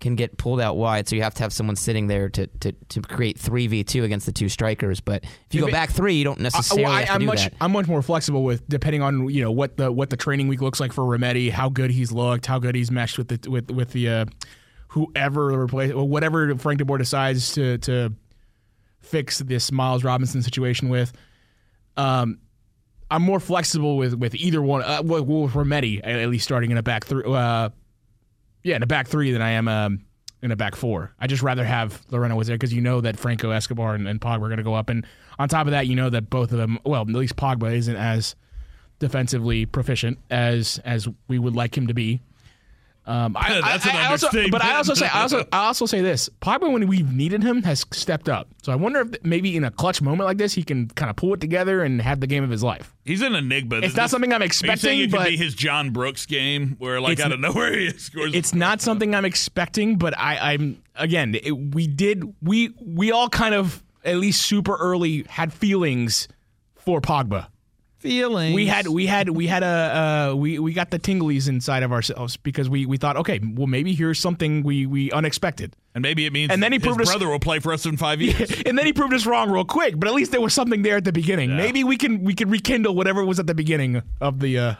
[0.00, 1.08] can get pulled out wide.
[1.08, 4.04] So you have to have someone sitting there to, to, to create three v two
[4.04, 5.00] against the two strikers.
[5.00, 7.20] But if you If go it- back three, you don't necessarily I, have to I'm
[7.20, 7.54] do much that.
[7.60, 10.60] I'm much more flexible with depending on you know what the what the training week
[10.60, 13.70] looks like for Remedi, how good he's looked, how good he's meshed with the with
[13.70, 14.24] with the uh,
[14.88, 18.12] whoever replace or whatever Frank DeBoer decides to to
[19.00, 21.12] fix this Miles Robinson situation with.
[21.96, 22.38] Um,
[23.10, 24.82] I'm more flexible with with either one.
[24.82, 25.28] Uh, with,
[26.04, 27.24] at at least starting in a back three.
[27.26, 27.70] Uh,
[28.62, 30.04] yeah, in a back three than I am um,
[30.42, 31.12] in a back four.
[31.18, 34.20] I just rather have Lorena was there because you know that Franco Escobar and, and
[34.20, 35.06] Pogba are going to go up, and
[35.38, 36.78] on top of that, you know that both of them.
[36.84, 38.34] Well, at least Pogba isn't as
[38.98, 42.20] defensively proficient as as we would like him to be.
[43.08, 45.86] Um, I, That's I- an I also, but I also say I also I also
[45.86, 48.48] say this: Pogba, when we've needed him, has stepped up.
[48.62, 51.16] So I wonder if maybe in a clutch moment like this, he can kind of
[51.16, 52.94] pull it together and have the game of his life.
[53.06, 53.76] He's an enigma.
[53.78, 55.90] It's This- not something I'm Are you saying expecting, it could but be his John
[55.90, 58.34] Brooks game where, like, out of nowhere, he scores?
[58.34, 61.34] it's not something I'm expecting, but I, I'm again.
[61.42, 66.28] It, we did we we all kind of at least super early had feelings
[66.76, 67.46] for Pogba.
[67.98, 68.54] Feeling.
[68.54, 71.92] We had we had we had a uh, we we got the tinglies inside of
[71.92, 76.26] ourselves because we we thought okay, well maybe here's something we we unexpected, and maybe
[76.26, 78.20] it means and then he his proved us- brother will play for us in five
[78.20, 78.50] years.
[78.66, 79.98] and then he proved us wrong real quick.
[79.98, 81.56] But at least there was something there at the beginning.
[81.56, 84.74] Maybe we can we can rekindle whatever was at the beginning of the uh,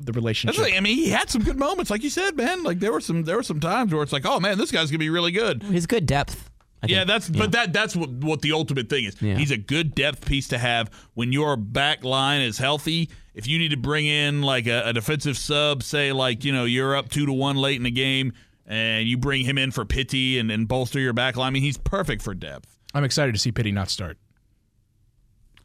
[0.00, 0.56] the relationship.
[0.56, 0.76] the thing.
[0.76, 2.62] I mean, he had some good moments, like you said, man.
[2.62, 4.90] Like there were some there were some times where it's like, oh man, this guy's
[4.90, 5.62] gonna be really good.
[5.62, 6.50] He's good depth.
[6.84, 7.08] I Yeah, think.
[7.08, 9.20] that's but that that's what what the ultimate thing is.
[9.20, 9.36] Yeah.
[9.36, 13.10] He's a good depth piece to have when your back line is healthy.
[13.34, 16.64] If you need to bring in like a, a defensive sub, say like you know
[16.64, 18.32] you're up two to one late in the game,
[18.66, 21.48] and you bring him in for Pity and, and bolster your back line.
[21.48, 22.78] I mean, he's perfect for depth.
[22.94, 24.18] I'm excited to see Pity not start.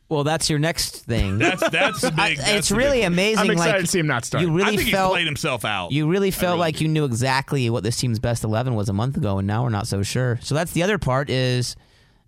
[0.10, 1.38] Well, that's your next thing.
[1.38, 2.38] That's that's I- big.
[2.40, 3.46] that's it's really big- amazing.
[3.46, 4.44] I'm excited like, to see him not start.
[4.44, 5.92] You I really think felt he played himself out.
[5.92, 6.86] You really felt really like do.
[6.86, 9.70] you knew exactly what this team's best eleven was a month ago, and now we're
[9.70, 10.40] not so sure.
[10.42, 11.76] So that's the other part is,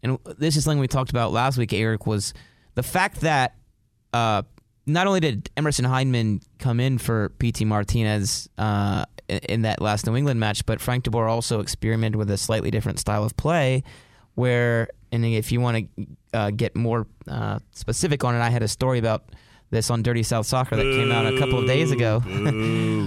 [0.03, 1.73] and this is something we talked about last week.
[1.73, 2.35] Eric was
[2.75, 3.55] the fact that
[4.13, 4.43] uh,
[4.85, 10.05] not only did Emerson Hyndman come in for Pity Martinez uh, in, in that last
[10.05, 13.83] New England match, but Frank DeBoer also experimented with a slightly different style of play,
[14.35, 18.63] where and if you want to uh, get more uh, specific on it, I had
[18.63, 19.25] a story about
[19.71, 22.21] this on Dirty South Soccer that came out a couple of days ago.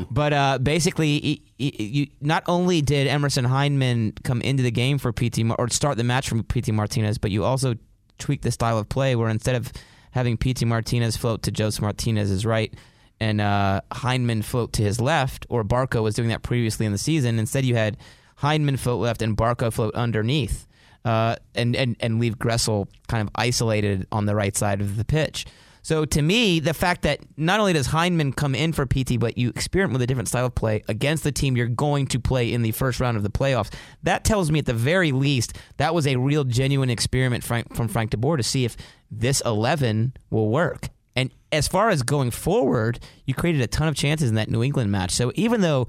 [0.10, 4.98] but uh, basically, he, he, you, not only did Emerson Hyndman come into the game
[4.98, 7.74] for Pity or start the match from Pity Martinez, but you also
[8.18, 9.72] tweaked the style of play where instead of
[10.12, 12.72] having Pity Martinez float to Jose Martinez's right
[13.20, 16.98] and uh, Hyndman float to his left, or Barco was doing that previously in the
[16.98, 17.96] season, instead you had
[18.40, 20.66] Hyndman float left and Barco float underneath.
[21.04, 25.04] Uh, and, and and leave Gressel kind of isolated on the right side of the
[25.04, 25.44] pitch.
[25.84, 29.36] So to me, the fact that not only does Hyndman come in for Pity, but
[29.36, 32.50] you experiment with a different style of play against the team you're going to play
[32.50, 33.70] in the first round of the playoffs,
[34.02, 38.12] that tells me at the very least that was a real genuine experiment from Frank
[38.12, 38.78] DeBoer to see if
[39.10, 40.88] this 11 will work.
[41.14, 44.62] And as far as going forward, you created a ton of chances in that New
[44.62, 45.10] England match.
[45.10, 45.86] So even though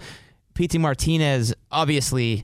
[0.55, 2.43] Pity Martinez obviously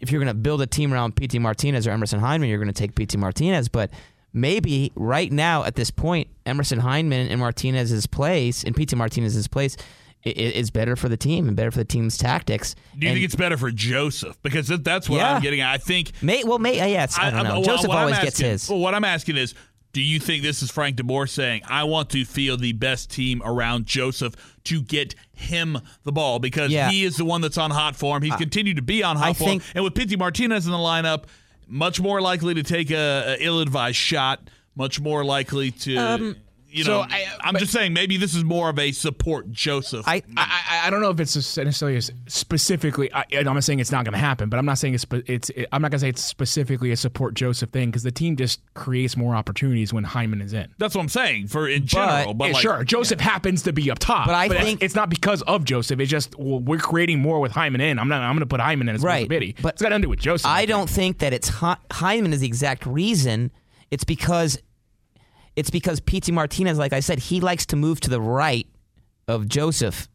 [0.00, 2.68] if you're going to build a team around Pity Martinez or Emerson Hyndman, you're going
[2.68, 3.68] to take Pity Martinez.
[3.68, 3.90] But
[4.32, 9.76] maybe right now at this point, Emerson Hyndman in Martinez's place, and Pity Martinez's place,
[10.24, 12.74] i- i- is better for the team and better for the team's tactics.
[12.98, 14.36] Do you And think it's better for Josef?
[14.42, 15.34] Because that's what Yeah.
[15.36, 15.72] I'm getting at.
[15.72, 17.54] I think may, well, may, yeah, it's, I, don't know.
[17.60, 18.68] well, Josef always gets asking- his.
[18.68, 19.54] Well, what I'm asking is,
[19.92, 23.42] do you think this is Frank DeBoer saying, "I want to field the best team
[23.44, 26.90] around Josef to get him the ball because Yeah.
[26.90, 28.22] he is the one that's on hot form.
[28.22, 30.78] He's continued to be on hot I form, think- and with Pity Martinez in the
[30.78, 31.24] lineup,
[31.66, 34.48] much more likely to take a, a ill-advised shot.
[34.76, 36.36] Much more likely to." Um,
[36.70, 38.92] you so know, I- uh, I, am just saying maybe this is more of a
[38.92, 40.06] support Josef.
[40.06, 43.12] I, I, I don't know if it's necessarily specifically.
[43.12, 45.06] I, I'm not saying it's not going to happen, but I'm not saying it's.
[45.26, 45.50] It's.
[45.72, 48.60] I'm not going to say it's specifically a support Josef thing because the team just
[48.74, 50.72] creates more opportunities when Hyndman is in.
[50.78, 52.34] that's what I'm saying for in general.
[52.34, 54.94] But, Yeah, like, sure, Josef happens to be up top, But I it's- think- it's,
[54.94, 55.98] not because of Josef.
[56.00, 57.98] It's just well, we're creating more with Hyndman in.
[57.98, 58.22] I'm not.
[58.22, 59.56] I'm going to put Hyndman in as Right, Pity.
[59.62, 60.46] but it's got to do with Josef.
[60.46, 60.68] I think.
[60.68, 63.50] don't think that it's Hy- Hyndman is the exact reason.
[63.90, 64.58] It's because
[65.56, 68.66] it's because Pity Martinez, like I said, he likes to move to the right
[69.28, 70.08] of Josef.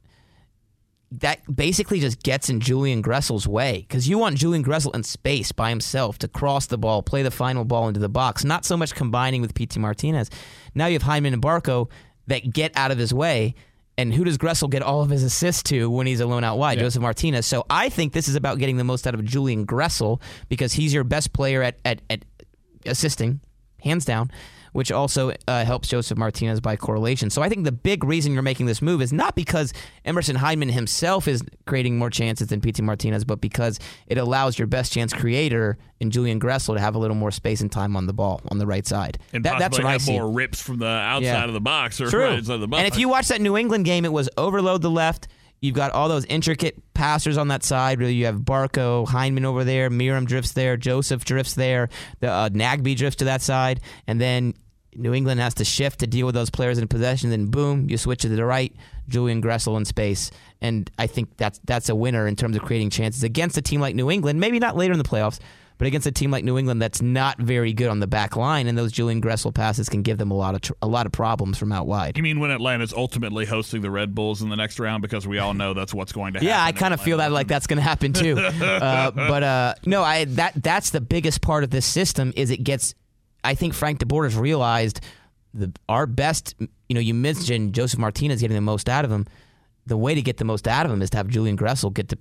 [1.12, 5.52] That basically just gets in Julian Gressel's way because you want Julian Gressel in space
[5.52, 8.76] by himself to cross the ball, play the final ball into the box, not so
[8.76, 10.30] much combining with Pity Martinez.
[10.74, 11.90] Now you have Hyndman and Barco
[12.28, 13.56] that get out of his way.
[13.98, 16.80] And who does Gressel get all of his assists to when he's alone out wide?
[16.80, 17.46] Josef Martinez.
[17.46, 20.94] So I think this is about getting the most out of Julian Gressel because he's
[20.94, 22.26] your best player at, at, at
[22.86, 23.40] assisting,
[23.80, 24.32] hands down,
[24.76, 27.30] which also uh, helps Josef Martinez by correlation.
[27.30, 29.72] So I think the big reason you're making this move is not because
[30.04, 34.68] Emerson Hyndman himself is creating more chances than Pity Martinez, but because it allows your
[34.68, 38.06] best chance creator in Julian Gressel to have a little more space and time on
[38.06, 39.18] the ball on the right side.
[39.32, 40.12] and That- that's what I see.
[40.12, 41.46] more rips from the outside Yeah.
[41.46, 42.26] of the box or True.
[42.26, 42.80] right inside the box.
[42.84, 45.30] And if you watch that New England game, it was overload the left.
[45.62, 47.98] You've got all those intricate passers on that side.
[48.00, 51.88] Really, you have Barco, Hyndman over there, Meram drifts there, Josef drifts there,
[52.20, 54.54] the uh, Nagbe drifts to that side, and then
[54.96, 57.30] New England has to shift to deal with those players in possession.
[57.30, 58.74] Then boom, you switch to the right,
[59.08, 60.32] Julian Gressel in space,
[60.62, 63.82] and I think that's that's a winner in terms of creating chances against a team
[63.82, 64.40] like New England.
[64.40, 65.40] Maybe not later in the playoffs.
[65.78, 68.68] But against a team like New England, that's not very good on the back line,
[68.68, 71.12] and those Julian Gressel passes can give them a lot of tr- a lot of
[71.12, 72.16] problems from out wide.
[72.16, 75.38] you mean when Atlanta's ultimately hosting the Red Bulls in the next round because we
[75.38, 76.48] all know that's what's going to happen.
[76.48, 78.38] Yeah, I kind of feel that like that's going to happen too.
[78.64, 82.64] uh, but uh, no, I that that's the biggest part of this system is it
[82.64, 82.96] gets.
[83.46, 85.02] I think Frank DeBoer has realized
[85.54, 86.56] the our best.
[86.60, 89.26] You know, you mentioned Josef Martinez getting the most out of him.
[89.86, 92.10] The way to get the most out of him is to have Julian Gressel get
[92.10, 92.18] to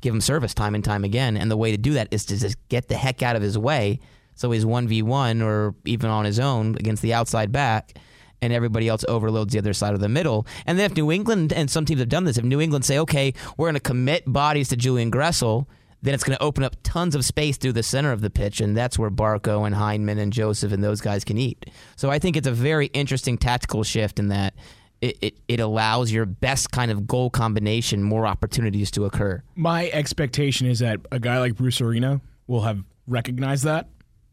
[0.00, 2.38] give him service time and time again, and the way to do that is to
[2.38, 4.00] just get the heck out of his way.
[4.34, 7.98] So he's one v one or even on his own against the outside back,
[8.40, 10.46] and everybody else overloads the other side of the middle.
[10.66, 12.98] And then if New England and some teams have done this, if New England say,
[13.00, 15.66] okay, we're going to commit bodies to Julian Gressel,
[16.02, 18.60] then it's going to open up tons of space through the center of the pitch,
[18.60, 21.66] and that's where Barco and Hyndman and Josef and those guys can eat.
[21.96, 24.54] So I think it's a very interesting tactical shift in that.
[25.00, 29.44] It, it, it allows your best kind of goal combination more opportunities to occur.
[29.54, 33.88] My expectation is that a guy like Bruce Arena will have recognized that.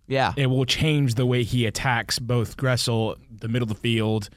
[0.08, 0.34] Yeah.
[0.36, 4.30] It will change the way he attacks both Gressel, the middle of the field,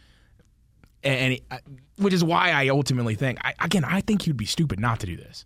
[1.03, 1.61] and and
[1.97, 5.07] which is why I ultimately think I, again I think he'd be stupid not to
[5.07, 5.45] do this.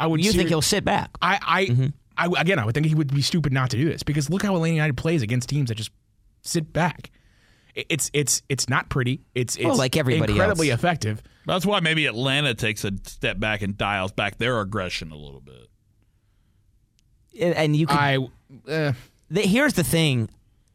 [0.00, 0.20] I would.
[0.24, 1.10] You seri- think he'll sit back?
[1.22, 1.38] I
[2.16, 4.28] I, I again I would think he would be stupid not to do this because
[4.30, 5.90] look how Atlanta United plays against teams that just
[6.42, 7.10] sit back.
[7.76, 9.20] It's it's it's not pretty.
[9.34, 10.80] It's it's Well, like everybody incredibly else.
[10.80, 11.22] effective.
[11.46, 15.40] That's why maybe Atlanta takes a step back and dials back their aggression a little
[15.40, 15.68] bit.
[17.40, 18.16] And- And you could I
[18.68, 18.92] uh,
[19.30, 20.28] the, here's the thing.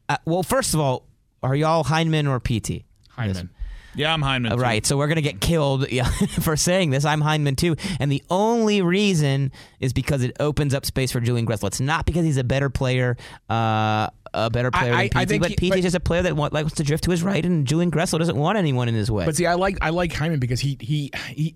[0.08, 1.06] Uh, well, first of all,
[1.44, 2.86] are y'all Hyndman or Pity?
[3.18, 3.50] Hyndman.
[3.95, 4.51] Yeah, I'm Hyndman.
[4.51, 4.62] Uh, too.
[4.62, 6.03] Right, so we're gonna get killed yeah,
[6.41, 7.05] for saying this.
[7.05, 11.45] I'm Hyndman too, and the only reason is because it opens up space for Julian
[11.47, 11.67] Gressel.
[11.67, 13.15] It's not because he's a better player,
[13.49, 15.95] uh, a better player I- than I Pity, think but he- Pity but- is just
[15.95, 18.58] a player that want, likes to drift to his right, and Julian Gressel doesn't want
[18.58, 19.23] anyone in his way.
[19.25, 21.55] But see, I like I like Hyndman because he he he.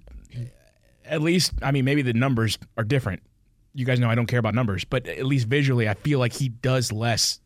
[1.06, 3.24] At least, I mean, maybe the numbers are different.
[3.74, 6.34] You guys know I don't care about numbers, but at least visually, I feel like
[6.34, 7.40] he does less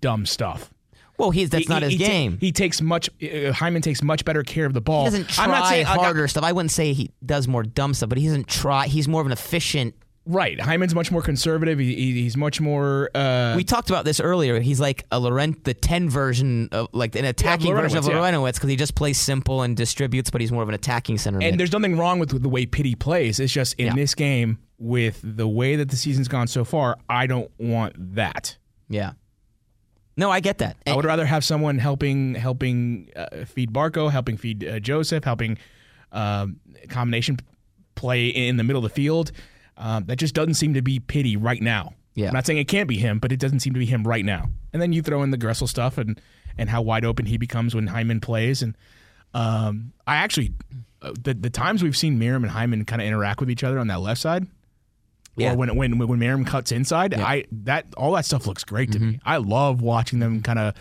[0.00, 0.72] dumb stuff.
[1.18, 2.38] Well, he's that's He- not his he game.
[2.40, 3.08] he takes much.
[3.22, 5.04] Uh, Hyndman takes much better care of the ball.
[5.04, 6.42] he doesn't try I'm not saying harder stuff.
[6.44, 8.86] I wouldn't say he does more dumb stuff, but he doesn't try.
[8.88, 9.94] He's more of an efficient.
[10.26, 11.78] Right, Hyndman's much more conservative.
[11.78, 13.10] He, he- he's much more.
[13.14, 14.58] Uh, We talked about this earlier.
[14.58, 18.50] He's like a Laurent, the ten version of like an attacking version of Larentowicz, yeah.
[18.52, 21.40] Because he just plays simple and distributes, but he's more of an attacking center.
[21.40, 21.60] and mid.
[21.60, 23.38] there's nothing wrong with, with the way Pity plays.
[23.38, 23.94] It's just in Yeah.
[23.94, 28.56] this game, with the way that the season's gone so far, I don't want that.
[28.88, 29.12] yeah.
[30.16, 30.76] No, I get that.
[30.86, 35.58] I would rather have someone helping helping uh, feed Barco, helping feed uh, Josef, helping
[36.12, 37.38] um, combination
[37.94, 39.32] play in the middle of the field.
[39.76, 41.94] Um, that just doesn't seem to be Pity right now.
[42.14, 42.28] Yeah.
[42.28, 44.24] I'm not saying it can't be him, but it doesn't seem to be him right
[44.24, 44.48] now.
[44.72, 46.20] And then you throw in the Gressel stuff and
[46.56, 48.62] and how wide open he becomes when Hyndman plays.
[48.62, 48.76] And
[49.34, 50.52] um, I actually
[51.02, 53.80] uh, the the times we've seen Meram and Hyman kind of interact with each other
[53.80, 54.46] on that left side.
[55.36, 55.52] Yeah.
[55.52, 57.24] Or when when when Meram cuts inside, Yeah.
[57.26, 59.08] I that all that stuff looks great to Mm-hmm.
[59.10, 59.20] me.
[59.24, 60.74] I love watching them kind of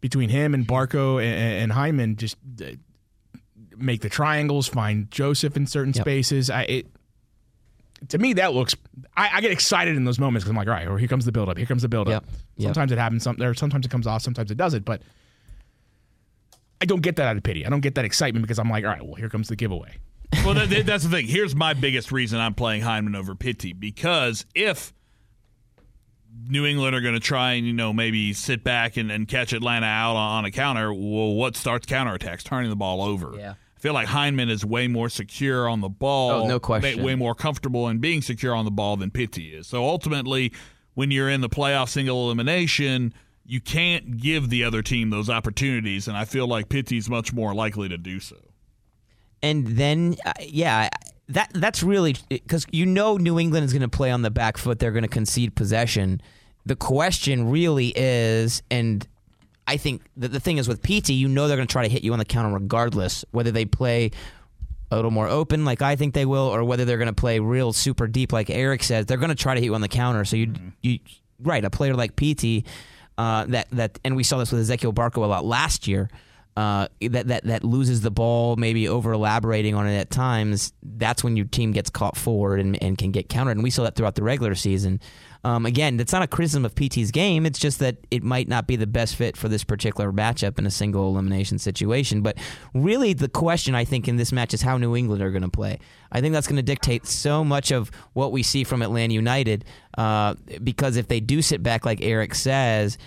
[0.00, 2.70] between him and Barco and, and Hyndman just uh,
[3.76, 6.02] make the triangles, find Josef in certain Yep.
[6.04, 6.48] spaces.
[6.50, 6.86] I it
[8.08, 8.74] to me that looks.
[9.14, 11.26] I, I get excited in those moments because I'm like, all right, well, here comes
[11.26, 11.58] the buildup.
[11.58, 12.24] Here comes the buildup.
[12.24, 12.34] Yep.
[12.56, 12.66] Yep.
[12.68, 13.22] Sometimes it happens.
[13.24, 13.52] Some there.
[13.52, 14.22] Sometimes it comes off.
[14.22, 14.86] Sometimes it doesn't.
[14.86, 15.02] But
[16.80, 17.66] I don't get that out of Pity.
[17.66, 19.98] I don't get that excitement because I'm like, all right, well, here comes the giveaway.
[20.44, 21.26] Well, that, that- that's the thing.
[21.26, 24.92] Here's my biggest reason I'm playing Hyndman over Pity because if
[26.48, 29.52] New England are going to try and you know maybe sit back and, and catch
[29.52, 32.42] Atlanta out on, on a counter, well, what starts counterattacks?
[32.44, 33.34] Turning the ball over.
[33.36, 33.54] Yeah.
[33.76, 36.30] I feel like Hyndman is way more secure on the ball.
[36.42, 37.02] Oh, no way- question.
[37.02, 39.66] Way more comfortable in being secure on the ball than Pity is.
[39.66, 40.52] So ultimately,
[40.94, 43.14] when you're in the playoff single elimination,
[43.44, 47.54] you can't give the other team those opportunities, and I feel like Pity's much more
[47.54, 48.36] likely to do so.
[49.42, 50.88] And then uh, yeah
[51.30, 54.58] that that's really because you know New England is going to play on the back
[54.58, 56.20] foot they're going to concede possession.
[56.66, 59.06] The question really is and
[59.66, 61.92] I think that the thing is with Pity you know they're going to try to
[61.92, 64.10] hit you on the counter regardless whether they play
[64.90, 67.38] a little more open like I think they will or whether they're going to play
[67.38, 69.88] real super deep like Eric says they're going to try to hit you on the
[69.88, 70.24] counter.
[70.24, 70.98] So you you
[71.40, 72.64] right a player like Pity
[73.16, 76.10] uh, that that and we saw this with Ezequiel Barco a lot last year
[76.56, 80.72] uh, that that that loses the ball, maybe over elaborating on it at times.
[80.82, 83.56] That's when your team gets caught forward and, and can get countered.
[83.56, 85.00] And we saw that throughout the regular season.
[85.42, 87.46] Um, again, that's not a criticism of Pity's game.
[87.46, 90.66] It's just that it might not be the best fit for this particular matchup in
[90.66, 92.20] a single elimination situation.
[92.20, 92.36] But
[92.74, 95.48] really, the question I think in this match is how New England are going to
[95.48, 95.78] play.
[96.12, 99.64] I think that's going to dictate so much of what we see from Atlanta United.
[99.96, 102.98] Uh, because if they do sit back, like Eric says,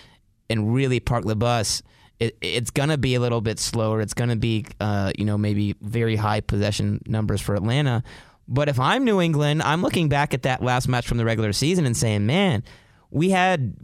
[0.49, 1.83] and really park the bus
[2.19, 4.01] it, it's to be a little bit slower.
[4.01, 8.03] It's to be, uh, you know, maybe very high possession numbers for Atlanta.
[8.47, 11.53] But if I'm New England, I'm looking back at that last match from the regular
[11.53, 12.63] season and saying, man,
[13.09, 13.75] we had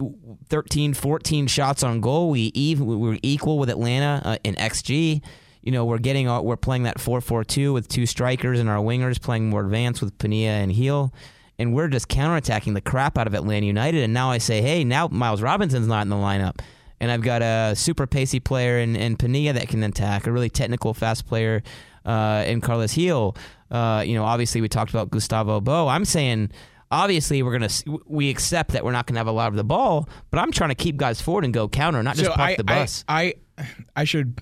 [0.50, 2.30] 13, 14 shots on goal.
[2.30, 5.22] We even we were equal with Atlanta uh, in XG.
[5.62, 9.50] You know, we're getting we're playing that 4-4-2 with two strikers and our wingers playing
[9.50, 11.14] more advanced with Penilla and Gil.
[11.58, 14.02] And we're just counterattacking the crap out of Atlanta United.
[14.02, 16.60] And now I say, hey, now Miles Robinson's not in the lineup
[17.00, 20.50] and I've got a super pacey player in, in Penilla that can attack, a really
[20.50, 21.64] technical, fast player
[22.06, 23.36] uh, in Carlos Gil.
[23.72, 25.88] Uh, you know, obviously we talked about Gustavo Bou.
[25.88, 26.52] I'm saying,
[26.92, 27.70] obviously we're gonna
[28.06, 30.70] we accept that we're not gonna have a lot of the ball, but I'm trying
[30.70, 33.06] to keep guys forward and go counter, not just so park I, the bus.
[33.08, 34.42] I, I I should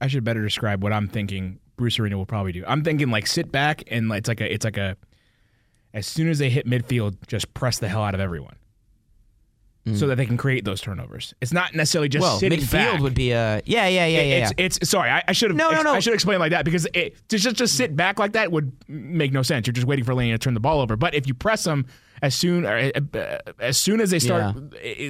[0.00, 1.60] I should better describe what I'm thinking.
[1.76, 2.64] Bruce Arena will probably do.
[2.66, 4.96] I'm thinking like sit back and it's like a it's like a
[5.94, 8.56] as soon as they hit midfield, just press the hell out of everyone.
[9.96, 11.34] So that they can create those turnovers.
[11.40, 12.28] It's not necessarily just Mm.
[12.28, 13.00] well, sitting midfield back.
[13.00, 14.22] would be a yeah, yeah, yeah, yeah.
[14.22, 14.50] yeah.
[14.58, 15.10] It's, it's sorry.
[15.10, 15.56] I, I should have.
[15.56, 15.92] No, no, no.
[15.94, 18.72] I should explain like that because it, to just just sit back like that would
[18.88, 19.66] make no sense.
[19.66, 20.96] You're just waiting for Lane to turn the ball over.
[20.96, 21.86] But if you press them
[22.22, 24.60] as soon or, uh, as soon as they start, uh,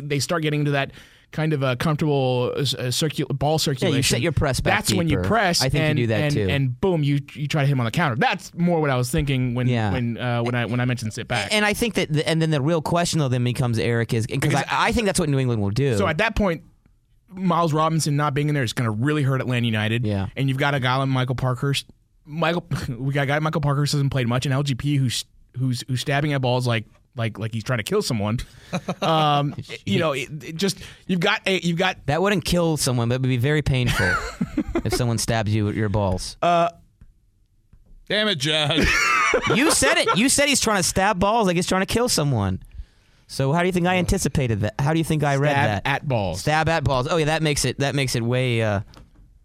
[0.03, 0.93] they start getting into that
[1.31, 3.97] kind of a comfortable uh, circu- ball circulation.
[3.97, 5.61] You set your press back That's when you press.
[5.63, 6.49] I think you and, do that and, too.
[6.49, 8.17] And boom, you you try to hit him on the counter.
[8.17, 9.93] That's more what I was thinking when Yeah.
[9.93, 11.53] when uh, when I when I mentioned sit back.
[11.53, 14.27] and I think that, the, and then the real question though then becomes Eric is
[14.27, 15.97] because I, I think that's what New England will do.
[15.97, 16.63] So at that point,
[17.29, 20.07] Miles Robinson not being in there is going to really hurt Atlanta United.
[20.07, 20.29] Yeah.
[20.37, 21.87] And you've got a guy like Michael Parkhurst.
[22.25, 22.67] Michael,
[22.99, 25.25] we got a guy Michael Parkhurst hasn't played much in LGP who's
[25.59, 26.85] who's who's stabbing at balls like
[27.19, 28.39] like like he's trying to kill someone.
[29.03, 29.55] Um,
[29.85, 33.17] you know, it, it just you've got a you've got that wouldn't kill someone, but
[33.17, 34.07] it would be very painful
[34.85, 36.37] if someone stabs you with your balls.
[36.41, 38.87] Damn it, Judge.
[39.55, 40.17] You said it.
[40.17, 42.63] You said he's trying to stab balls like he's trying to kill someone.
[43.27, 44.81] So how do you think I anticipated that?
[44.81, 45.83] How do you think I read stab that?
[45.87, 46.41] at balls.
[46.41, 47.07] stab at balls.
[47.11, 48.63] Oh yeah, that makes it that makes it way.
[48.63, 48.81] Uh,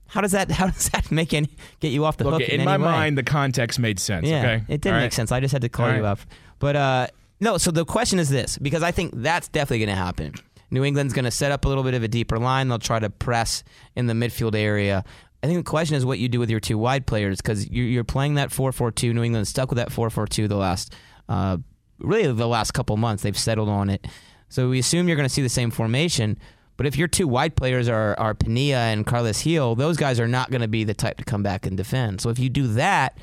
[0.07, 1.49] how does that how does that make any
[1.81, 2.43] get you off the Look, hook?
[2.49, 2.83] in any my way?
[2.85, 4.25] mind, the context made sense.
[4.25, 5.13] yeah, okay, it did All make right?
[5.13, 5.33] sense.
[5.33, 6.11] I just had to call All you right.
[6.11, 6.19] up.
[6.59, 7.07] But uh,
[7.43, 10.33] no, so the question is this because I think that's definitely going to happen.
[10.71, 12.69] New England's going to set up a little bit of a deeper line.
[12.69, 13.63] They'll try to press
[13.95, 15.03] in the midfield area.
[15.43, 18.05] I think the question is what you do with your two wide players because you're,
[18.05, 19.13] playing that 4-4-2.
[19.13, 20.95] New England's stuck with that 4-4-2 the last,
[21.27, 21.57] uh,
[21.99, 23.23] really the last couple months.
[23.23, 24.07] They've settled on it.
[24.47, 26.39] So we assume you're going to see the same formation.
[26.77, 30.29] But if your two wide players are, are Penilla and Carlos Gil, those guys are
[30.29, 32.21] not going to be the type to come back and defend.
[32.21, 33.17] So if you do that,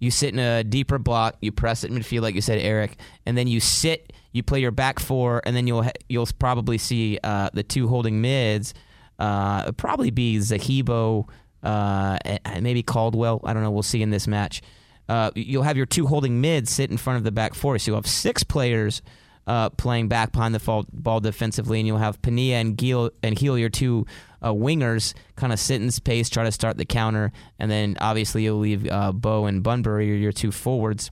[0.00, 3.38] you sit in a deeper block, you press it midfield, like you said, Eric, and
[3.38, 7.50] then you sit, you play your back four, and then you'll you'll probably see uh,
[7.52, 8.74] the two holding mids,
[9.18, 11.28] uh, probably be Zahibo,
[11.62, 12.18] uh,
[12.60, 13.40] maybe Caldwell.
[13.44, 13.70] I don't know.
[13.70, 14.62] We'll see in this match.
[15.08, 17.90] Uh, you'll have your two holding mids sit in front of the back four, so
[17.90, 19.02] you'll have six players
[19.46, 23.58] uh, playing back behind the ball defensively, and you'll have Penilla and Gil and Heel,
[23.58, 24.06] your two
[24.42, 28.44] uh, wingers, kind of sit in space, try to start the counter, and then obviously
[28.44, 31.10] you'll leave uh, Bou and Bunbury, your two forwards,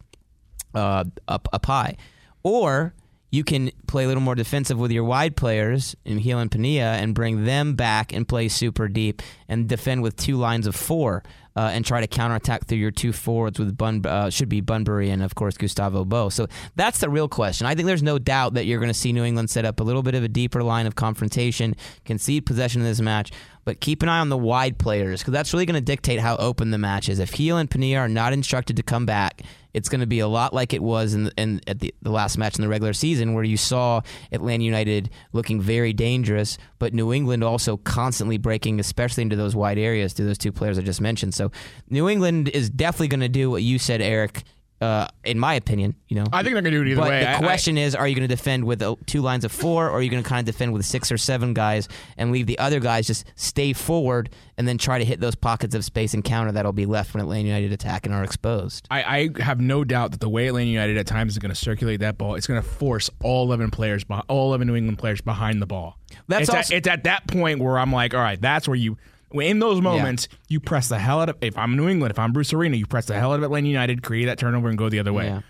[0.74, 1.96] uh, up up high,
[2.42, 2.94] or
[3.30, 6.94] you can play a little more defensive with your wide players in Gil and Penilla
[6.94, 11.22] and bring them back and play super deep and defend with two lines of four
[11.57, 15.11] uh, and try to counterattack through your two forwards with Bun uh, should be Bunbury
[15.11, 16.30] and of course Gustavo Bou.
[16.30, 16.46] So
[16.76, 17.66] that's the real question.
[17.66, 19.82] I think there's no doubt that you're going to see New England set up a
[19.82, 21.74] little bit of a deeper line of confrontation,
[22.05, 23.32] concede possession in this match,
[23.64, 26.36] but keep an eye on the wide players because that's really going to dictate how
[26.36, 27.18] open the match is.
[27.18, 29.42] If Gil and Penilla are not instructed to come back,
[29.78, 32.36] it's going to be a lot like it was in, in at the, the last
[32.36, 34.02] match in the regular season, where you saw
[34.32, 39.78] Atlanta United looking very dangerous, but New England also constantly breaking, especially into those wide
[39.78, 41.32] areas, through those two players I just mentioned.
[41.32, 41.50] So
[41.88, 44.42] New England is definitely going to do what you said, Eric.
[44.80, 47.10] Uh, in my opinion, you know, I think they're going to do it either but
[47.10, 47.20] way.
[47.20, 49.86] the I- I- question is, are you going to defend with two lines of four,
[49.88, 52.46] or are you going to kind of defend with six or seven guys and leave
[52.46, 56.14] the other guys just stay forward and then try to hit those pockets of space
[56.14, 58.86] and counter that'll be left when Atlanta United attack and are exposed?
[58.88, 61.56] I, I have no doubt that the way Atlanta United at times is going to
[61.56, 65.20] circulate that ball, it's going to force all eleven players, all eleven New England players
[65.20, 65.98] behind the ball.
[66.28, 68.76] That's it's, also- at, it's at that point where I'm like, all right, that's where
[68.76, 68.96] you.
[69.32, 71.36] In those moments, you press the hell out of.
[71.42, 73.68] If I'm New England, if I'm Bruce Arena, you press the hell out of Atlanta
[73.68, 75.40] United, create that turnover, and go the other way.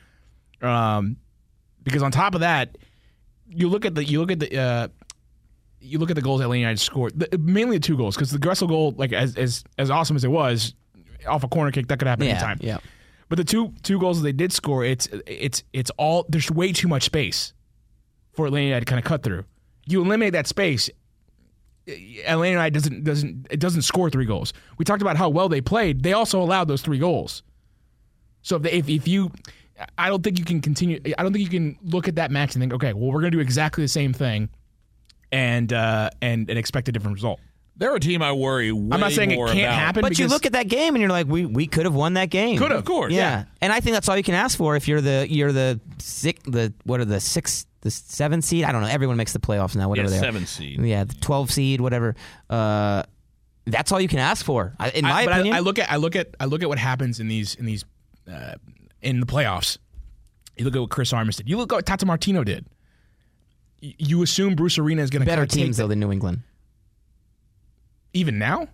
[0.62, 0.96] Yeah.
[0.96, 1.16] Um,
[1.84, 2.76] because on top of that,
[3.48, 4.88] you look at the you look at the uh,
[5.80, 8.30] you look at the goals that Atlanta United scored, the, mainly the two goals, because
[8.32, 10.74] the Gressel goal, like as as as awesome as it was,
[11.26, 12.58] off a corner kick, that could happen Yeah, anytime.
[12.60, 12.78] yeah.
[13.28, 16.72] But the two two goals that they did score, it's it's it's all there's way
[16.72, 17.52] too much space
[18.32, 19.44] for Atlanta United to kind of cut through.
[19.86, 20.90] You eliminate that space.
[21.88, 24.52] Atlanta United doesn't doesn't it doesn't score three goals.
[24.76, 26.02] We talked about how well they played.
[26.02, 27.42] They also allowed those three goals.
[28.42, 29.32] So if, they, if if you,
[29.96, 31.00] I don't think you can continue.
[31.18, 33.32] I don't think you can look at that match and think, okay, well we're going
[33.32, 34.48] to do exactly the same thing,
[35.32, 37.40] and uh, and and expect a different result.
[37.78, 38.72] They're a team I worry.
[38.72, 39.74] Way I'm not saying it can't about.
[39.74, 40.02] happen.
[40.02, 42.28] But you look at that game and you're like, we we could have won that
[42.28, 42.58] game.
[42.58, 42.80] Could have.
[42.80, 43.20] Of course, Yeah.
[43.40, 43.44] yeah.
[43.60, 46.40] and I think that's all you can ask for if you're the you're the six
[46.44, 48.64] the what are the six the seven seed?
[48.64, 48.88] I don't know.
[48.88, 49.88] Everyone makes the playoffs now.
[49.88, 50.32] Whatever Yeah, they are.
[50.32, 50.80] seven seed.
[50.80, 52.16] Yeah, the twelve seed, whatever.
[52.50, 53.04] Uh,
[53.64, 55.54] that's all you can ask for, in my I, but opinion.
[55.54, 57.64] I, I look at I look at I look at what happens in these in
[57.64, 57.84] these
[58.28, 58.54] uh,
[59.02, 59.78] in the playoffs.
[60.56, 61.48] You look at what Chris Armas did.
[61.48, 62.66] You look at what Tata Martino did.
[63.80, 66.40] You assume Bruce Arena is going to better teams the- though than New England.
[68.12, 68.68] Even now.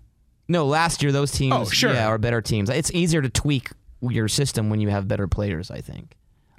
[0.49, 1.93] No, last year those teams, Oh, sure.
[1.93, 2.69] yeah, are better teams.
[2.69, 3.71] It's easier to tweak
[4.03, 5.71] your system when you have better players.
[5.71, 6.17] I think.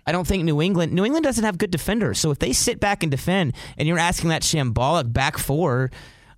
[0.07, 0.93] I don't think New England.
[0.93, 3.99] New England doesn't have good defenders, so if they sit back and defend, and you're
[3.99, 5.89] asking that shambolic back four,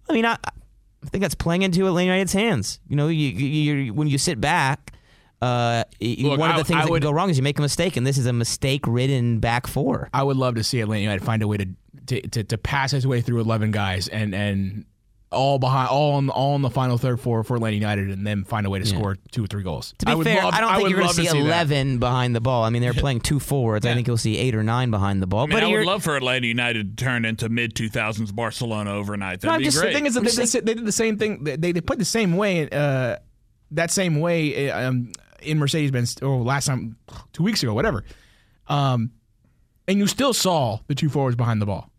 [0.10, 2.80] I mean, I, I think that's playing into Atlanta United's hands.
[2.88, 4.94] You know, you, you, when you sit back.
[5.40, 7.44] Uh, Look, one of I- the things I that would- can go wrong is you
[7.44, 10.10] make a mistake, and this is a mistake-ridden back four.
[10.14, 11.68] I would love to see Atlanta United find a way to
[12.08, 14.86] to, to, to pass his way through eleven guys and and
[15.32, 18.46] all behind all on, all in the final third for for Atlanta United and then
[18.46, 19.94] find a way to score two or three goals.
[20.00, 21.36] To be I would fair, love- I don't think would you're going to see that.
[21.36, 22.64] 11 behind the ball.
[22.64, 23.86] I mean, they're playing two forwards.
[23.86, 25.42] I think you'll see eight or nine behind the ball.
[25.42, 28.94] I mean, but I would love for Atlanta United to turn into mid 2000s Barcelona
[28.94, 29.44] overnight.
[29.44, 29.90] No, That'd I'm be just great.
[29.90, 31.44] the thing is that they, they, they did the same thing.
[31.44, 32.70] They, they put the same way.
[32.70, 33.18] Uh,
[33.72, 35.12] that same way uh, um,
[35.42, 36.96] in Mercedes Benz or last time
[37.34, 38.06] two weeks ago, whatever.
[38.68, 39.12] Um,
[39.90, 41.90] and you still saw the two forwards behind the ball.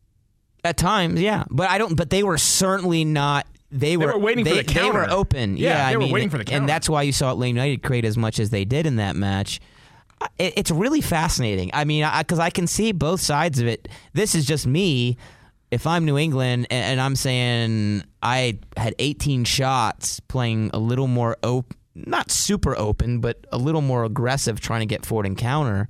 [0.64, 1.96] At times, yeah, but I don't.
[1.96, 3.46] But they were certainly not.
[3.70, 5.10] They were, were waiting for they, the They were counter.
[5.10, 5.56] open.
[5.56, 6.60] Yeah, Yeah, they I were mean, waiting for the counter.
[6.60, 9.14] and that's why you saw Atlanta United create as much as they did in that
[9.14, 9.60] match.
[10.38, 11.70] It, it's really fascinating.
[11.74, 13.88] I mean, because I, can see both sides of it.
[14.14, 15.16] This is just me.
[15.70, 21.06] If I'm New England and, and I'm saying I had 18 shots, playing a little
[21.08, 25.36] more open, not super open, but a little more aggressive, trying to get forward and
[25.36, 25.88] counter.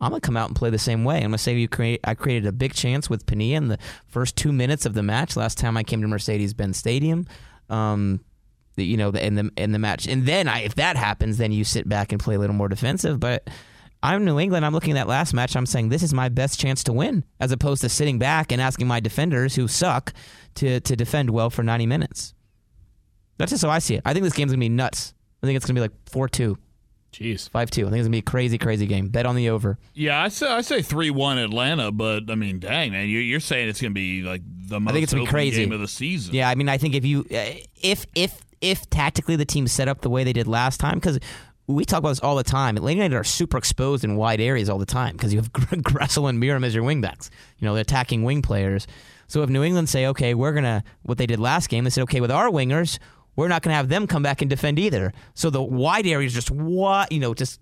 [0.00, 1.16] I'm gonna come out and play the same way.
[1.16, 2.00] I'm gonna say you create.
[2.04, 5.36] I created a big chance with Penilla in the first two minutes of the match.
[5.36, 7.26] Last time I came to Mercedes-Benz Stadium,
[7.68, 8.20] um,
[8.76, 11.50] the, you know, in the in the match, and then I, if that happens, then
[11.50, 13.18] you sit back and play a little more defensive.
[13.18, 13.48] But
[14.00, 14.64] I'm New England.
[14.64, 15.56] I'm looking at that last match.
[15.56, 18.62] I'm saying this is my best chance to win, as opposed to sitting back and
[18.62, 20.12] asking my defenders who suck
[20.56, 22.34] to to defend well for 90 minutes.
[23.38, 24.02] That's just how I see it.
[24.04, 25.14] I think this game's gonna be nuts.
[25.42, 26.56] I think it's gonna be like four two.
[27.18, 27.48] Jeez.
[27.50, 27.80] 5 2.
[27.80, 29.08] I think it's going to be a crazy, crazy game.
[29.08, 29.76] Bet on the over.
[29.92, 33.40] Yeah, I say I say three one Atlanta, but I mean, dang man, you, you're
[33.40, 35.64] saying it's going to be like the most think it's gonna be crazy.
[35.64, 36.34] game of the season.
[36.34, 39.88] Yeah, I mean, I think if you, uh, if, if, if tactically the team set
[39.88, 41.18] up the way they did last time, because
[41.66, 42.76] we talk about this all the time.
[42.76, 46.28] Atlanta United are super exposed in wide areas all the time because you have Gressel
[46.28, 47.30] and Meram as your wingbacks.
[47.58, 48.86] You know, they're attacking wing players.
[49.26, 51.90] So if New England say, okay, we're going to, what they did last game, they
[51.90, 52.98] said, okay, with our wingers,
[53.38, 55.12] we're not going to have them come back and defend either.
[55.34, 57.60] So the wide area is just, what, you know, just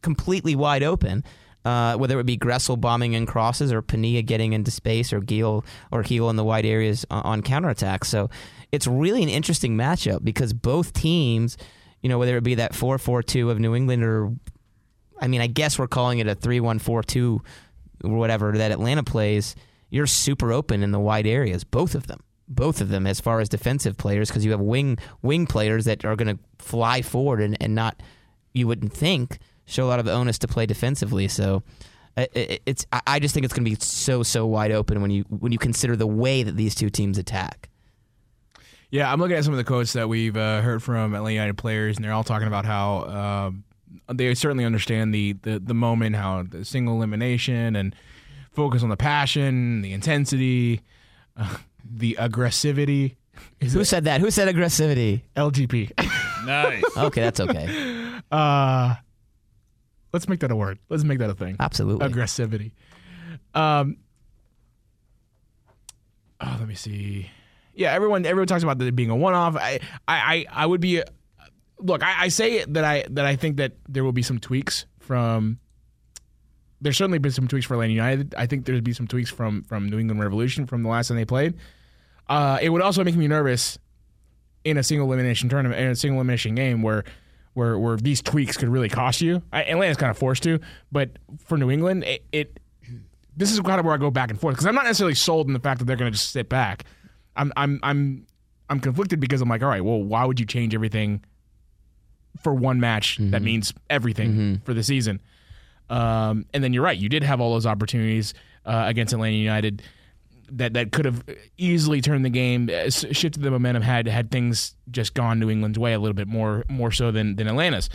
[0.00, 1.22] completely wide open.
[1.66, 5.66] Uh, whether it be Gressel bombing in crosses or Penilla getting into space or Geel
[5.92, 8.06] or Heel in the wide areas on, counterattacks.
[8.06, 8.30] So
[8.72, 11.58] it's really an interesting matchup because both teams,
[12.00, 14.32] you know, whether it be that 4 4 2 of New England or,
[15.20, 17.42] I mean, I guess we're calling it a 3 1 4 2
[18.04, 19.54] or whatever that Atlanta plays,
[19.90, 22.20] you're super open in the wide areas, both of them.
[22.48, 26.04] Both of them, as far as defensive players, because you have wing wing players that
[26.04, 28.02] are going to fly forward and, and not,
[28.54, 31.28] you wouldn't think, show a lot of onus to play defensively.
[31.28, 31.62] So
[32.16, 35.10] uh, it, it's I just think it's going to be so so wide open when
[35.10, 37.68] you when you consider the way that these two teams attack.
[38.90, 41.58] Yeah, I'm looking at some of the quotes that we've uh, heard from Atlanta United
[41.58, 43.04] players, and they're all talking about how
[43.48, 43.64] um,
[44.12, 47.94] they certainly understand the, the the moment, how the single elimination and
[48.50, 50.80] focus on the passion, the intensity,
[51.36, 53.16] uh, the aggressivity.
[53.60, 53.84] Is Who it?
[53.86, 54.20] said that?
[54.20, 55.22] Who said aggressivity?
[55.36, 55.92] LGP.
[56.46, 56.84] nice.
[56.96, 58.20] Okay, that's okay.
[58.30, 58.94] Uh,
[60.12, 60.78] let's make that a word.
[60.88, 61.56] Let's make that a thing.
[61.60, 62.08] Absolutely.
[62.08, 62.72] Aggressivity.
[63.54, 63.96] Um.
[66.40, 67.30] Oh, let me see
[67.78, 69.56] yeah, everyone everyone talks about it being a one off.
[69.56, 71.00] I, I I would be
[71.78, 72.02] look.
[72.02, 75.60] I, I say that I that I think that there will be some tweaks from.
[76.80, 78.34] There's certainly been some tweaks for Atlanta United.
[78.36, 81.16] I think there'd be some tweaks from from New England Revolution from the last time
[81.16, 81.54] they played.
[82.28, 83.78] Uh, it would also make me nervous
[84.64, 87.04] in a single elimination tournament in a single elimination game where
[87.54, 89.42] where where these tweaks could really cost you.
[89.52, 90.60] I, Atlanta's kind of forced to,
[90.92, 91.10] but
[91.46, 92.60] for New England, it, it
[93.36, 95.46] this is kind of where I go back and forth because I'm not necessarily sold
[95.46, 96.84] in the fact that they're going to just sit back.
[97.36, 98.26] I'm I'm I'm
[98.68, 101.24] I'm conflicted because I'm like, all right, well, why would you change everything
[102.42, 103.30] for one match mm-hmm.
[103.30, 104.54] that means everything mm-hmm.
[104.64, 105.20] for the season?
[105.90, 108.34] Um, and then you're right, you did have all those opportunities
[108.66, 109.82] uh, against Atlanta United
[110.52, 111.22] that that could have
[111.56, 115.78] easily turned the game, uh, shifted the momentum had had things just gone New England's
[115.78, 117.90] way a little bit more more so than than Atlanta's.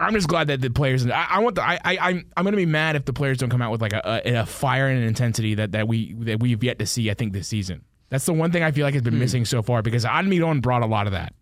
[0.00, 1.06] I'm just glad that the players.
[1.06, 1.62] I, I want the.
[1.62, 3.92] I, I I'm I'm gonna be mad if the players don't come out with like
[3.92, 7.10] a, a, a, fire and an intensity that, that we that we've yet to see.
[7.10, 7.82] I think this season.
[8.10, 9.20] That's the one thing I feel like has been hmm.
[9.20, 11.34] missing so far because Almiron brought a lot of that.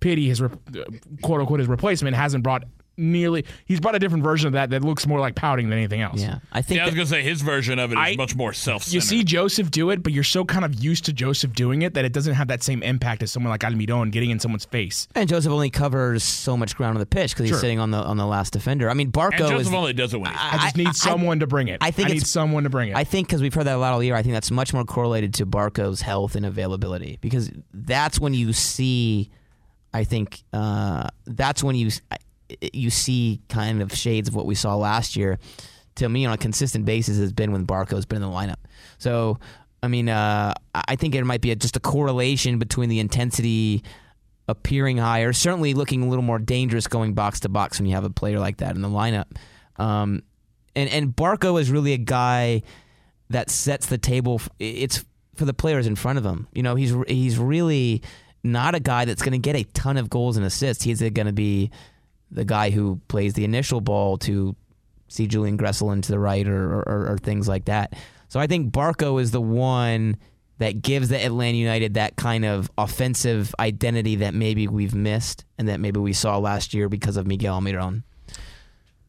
[0.00, 2.64] Pity his quote unquote his replacement hasn't brought
[2.96, 3.44] nearly.
[3.64, 6.20] He's brought a different version of that that looks more like pouting than anything else.
[6.20, 6.78] Yeah, I think.
[6.78, 8.92] Yeah, I was gonna say his version of it is I, much more self.
[8.92, 11.94] You see Josef do it, but you're so kind of used to Josef doing it
[11.94, 15.08] that it doesn't have that same impact as someone like Almiron getting in someone's face.
[15.14, 17.98] And Josef only covers so much ground on the pitch because he's sitting on the
[17.98, 18.90] on the last defender.
[18.90, 19.40] I mean, Barco.
[19.40, 21.78] And Josef is, only does it when I, I just need someone to bring it.
[21.80, 22.96] I think I need someone to bring it.
[22.96, 24.14] I think because we've heard that a lot all year.
[24.14, 28.52] I think that's much more correlated to Barco's health and availability because that's when you
[28.52, 29.30] see.
[29.94, 31.90] I think uh, that's when you
[32.72, 35.38] you see kind of shades of what we saw last year.
[35.96, 38.56] To me, on a consistent basis, has been when Barco's been in the lineup.
[38.96, 39.38] So,
[39.82, 43.82] I mean, uh, I think it might be a, just a correlation between the intensity
[44.48, 48.04] appearing higher, certainly looking a little more dangerous going box to box when you have
[48.04, 49.26] a player like that in the lineup.
[49.76, 50.22] Um,
[50.74, 52.62] and and Barco is really a guy
[53.30, 54.40] that sets the table.
[54.58, 56.48] It's for the players in front of him.
[56.52, 58.02] You know, he's he's really
[58.44, 60.84] not a guy that's going to get a ton of goals and assists.
[60.84, 61.70] He's going to be
[62.32, 64.56] the guy who plays the initial ball to
[65.08, 67.94] see Julian Gressel into the right or, or, or things like that.
[68.28, 70.16] So I think Barco is the one
[70.58, 75.68] that gives the Atlanta United that kind of offensive identity that maybe we've missed and
[75.68, 78.04] that maybe we saw last year because of Miguel Almiron.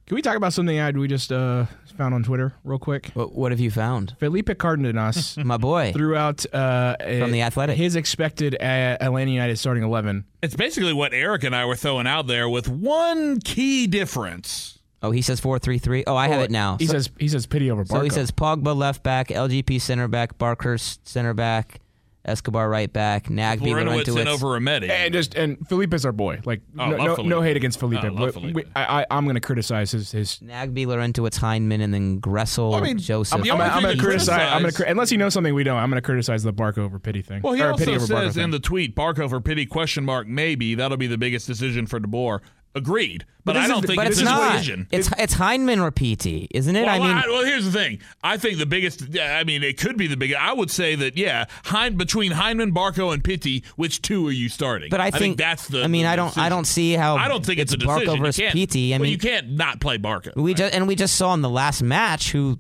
[0.06, 1.66] Can we talk about something I we just uh,
[1.98, 3.12] found on Twitter real quick?
[3.14, 4.16] What, what have you found?
[4.20, 9.58] Felipe Cardenas, my boy, threw out uh, from the Athletic his expected uh, Atlanta United
[9.58, 10.26] starting eleven.
[10.42, 14.80] It's basically what Eric and I were throwing out there, with one key difference.
[15.02, 16.04] Oh, he says four three three.
[16.06, 16.78] Oh, I have it now.
[16.78, 17.92] He so, says he says Pity over Barco.
[17.92, 21.80] So he says Pogba left back, LGP center back, Parkhurst center back,
[22.26, 24.90] Escobar right back, Nagbe Larentowicz and over Remedi.
[24.90, 26.40] And just and Felipe's our boy.
[26.46, 28.04] Like oh, no, no, no, hate against Felipe.
[28.04, 28.56] Oh, but Felipe.
[28.56, 32.76] We, I, I am going to criticize his his Nagbe Larentowicz Hyndman and then Gressel.
[32.76, 33.42] I mean, Josef.
[33.42, 34.54] I'm, I'm, I'm going to criticize.
[34.54, 35.78] I'm going to unless he knows something we don't.
[35.78, 37.42] I'm going to criticize the Barco over Pity thing.
[37.42, 41.08] Well, he also says in the tweet Barco over Pity question mark maybe that'll be
[41.08, 42.40] the biggest decision for DeBoer.
[42.76, 44.54] Agreed, but, but I don't is, think it's, it's not.
[44.54, 44.88] Decision.
[44.90, 46.86] It's it's or Pity, isn't it?
[46.86, 48.00] Well, I mean, I, well, here's the thing.
[48.24, 49.16] I think the biggest.
[49.20, 50.42] I mean, it could be the biggest.
[50.42, 54.50] I would say that yeah, Hind, between Hyndman, Barco, and Pity, which two are you
[54.50, 54.90] starting?
[54.90, 55.84] But I think, I think that's the.
[55.84, 56.30] I mean, the I don't.
[56.30, 56.46] Decision.
[56.46, 57.16] I don't see how.
[57.16, 58.24] I don't think it's, it's a Barco decision.
[58.24, 58.94] versus Pity.
[58.94, 60.36] I well, mean, you can't not play Barco.
[60.36, 60.58] We right?
[60.58, 62.58] just and we just saw in the last match who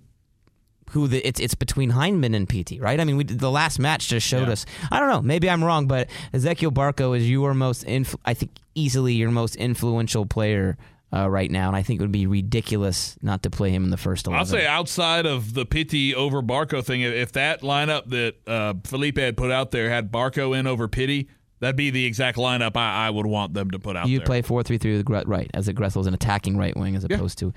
[0.93, 2.99] who the it's it's between Hyndman and Pity, right?
[2.99, 4.53] I mean, we, the last match just showed yeah.
[4.53, 4.65] us.
[4.91, 8.51] I don't know, maybe I'm wrong, but Ezequiel Barco is your most, influ- I think,
[8.75, 10.77] easily your most influential player.
[11.15, 13.91] Uh, right now, and I think it would be ridiculous not to play him in
[13.91, 14.39] the first eleven.
[14.39, 19.19] I'll say outside of the Pity over Barco thing, if that lineup that uh, Felipe
[19.19, 21.27] had put out there had Barco in over Pity,
[21.63, 24.41] That'd be the exact lineup I, I would want them to put out You play
[24.41, 27.53] four three three with right as a Gressel's an attacking right wing as opposed to,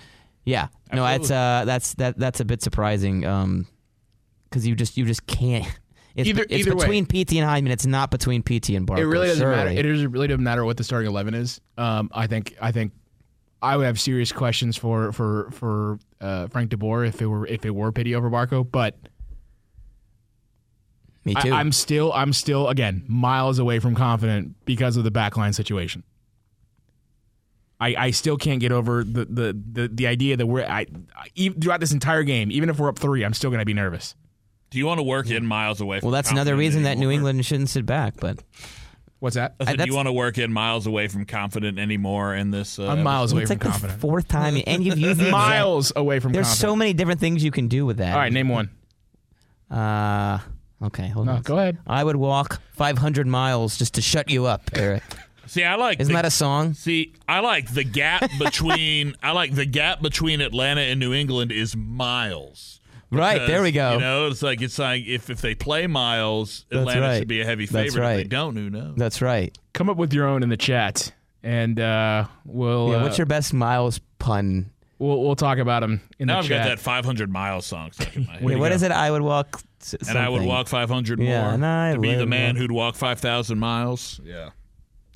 [0.47, 0.69] yeah.
[0.91, 3.27] No, that's uh that's that that's a bit surprising.
[3.27, 3.67] Um,
[4.49, 5.67] because you just you just can't.
[6.19, 6.81] It's, Either- it's either way.
[6.87, 7.73] between Pity and Hyndman.
[7.73, 9.01] It's not between Pity and Barco.
[9.01, 9.69] It really doesn't matter.
[9.69, 9.77] surely.
[9.79, 11.61] It is- really doesn't matter what the starting eleven is.
[11.77, 12.93] Um, I think I think
[13.61, 17.67] I would have serious questions for for for uh, Frank DeBoer if it were if
[17.67, 18.97] it were Pity over Barco, but
[21.27, 21.53] Me I, too.
[21.53, 26.03] I'm still I'm still again miles away from confident because of the backline situation.
[27.79, 31.27] I, I still can't get over the, the, the, the idea that we're I, I,
[31.35, 33.75] even throughout this entire game, even if we're up three, I'm still going to be
[33.75, 34.15] nervous.
[34.71, 36.97] Do you want to work in miles away from well, that's another confident reason that
[36.99, 37.13] New anymore?
[37.31, 38.15] England shouldn't sit back.
[38.19, 38.43] But
[39.19, 39.55] What's that?
[39.61, 42.79] I said, do you want to work in miles away from confident anymore in this?
[42.79, 44.01] Uh, I'm miles away it's from like the confident.
[44.01, 46.71] fourth time, and you've used the exact- miles away from confident There's confident.
[46.73, 48.13] so many different things you can do with that.
[48.13, 48.71] All right, name one.
[49.71, 50.39] Uh,
[50.83, 51.43] okay, hold No, on.
[51.43, 51.79] go ahead.
[51.87, 55.03] I would walk 500 miles just to shut you up, Eric.
[55.47, 56.01] See, I like.
[56.01, 56.75] Isn't the, that a song?
[56.75, 59.15] See, I like the gap between.
[59.23, 62.81] I like the gap between Atlanta and New England is miles.
[63.11, 63.95] Right, there we go.
[63.95, 67.19] You know, it's like it's like if if they play Miles, That's Atlanta right.
[67.21, 68.03] should be a heavy That's favorite.
[68.03, 68.17] If right.
[68.17, 68.97] they don't, who knows?
[68.97, 69.57] That's right.
[69.75, 73.27] Come up with your own in the chat, and uh, we'll Yeah, uh, what's your
[73.27, 74.71] best miles pun?
[74.99, 76.65] we'll we'll talk about them in now the I've chat.
[76.65, 78.43] got that 500 miles song stuck in my head.
[78.43, 78.75] Yeah, to what go.
[78.75, 78.91] is it?
[78.91, 79.61] I would walk.
[79.81, 82.73] s- and I would walk 500 more and I to be the man walk- who'd
[82.73, 84.21] walk 5,000 miles.
[84.25, 84.51] Yeah.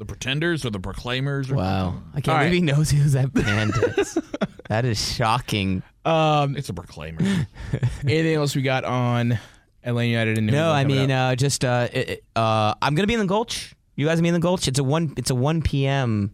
[0.01, 1.51] The Pretenders or the Proclaimers?
[1.51, 2.53] Or Wow, I can't All believe right.
[2.55, 4.17] he knows who that band is.
[4.71, 5.83] that is shocking.
[6.07, 7.21] Um, It's a Proclaimer.
[8.05, 9.39] anything else we got on
[9.85, 10.65] Atlanta United and New York?
[10.65, 13.75] No, I mean, uh, just uh, it- uh, I'm gonna be in the Gulch.
[13.95, 14.67] You guys be in the Gulch?
[14.69, 15.13] It's a one.
[15.19, 16.33] It's a one p.m.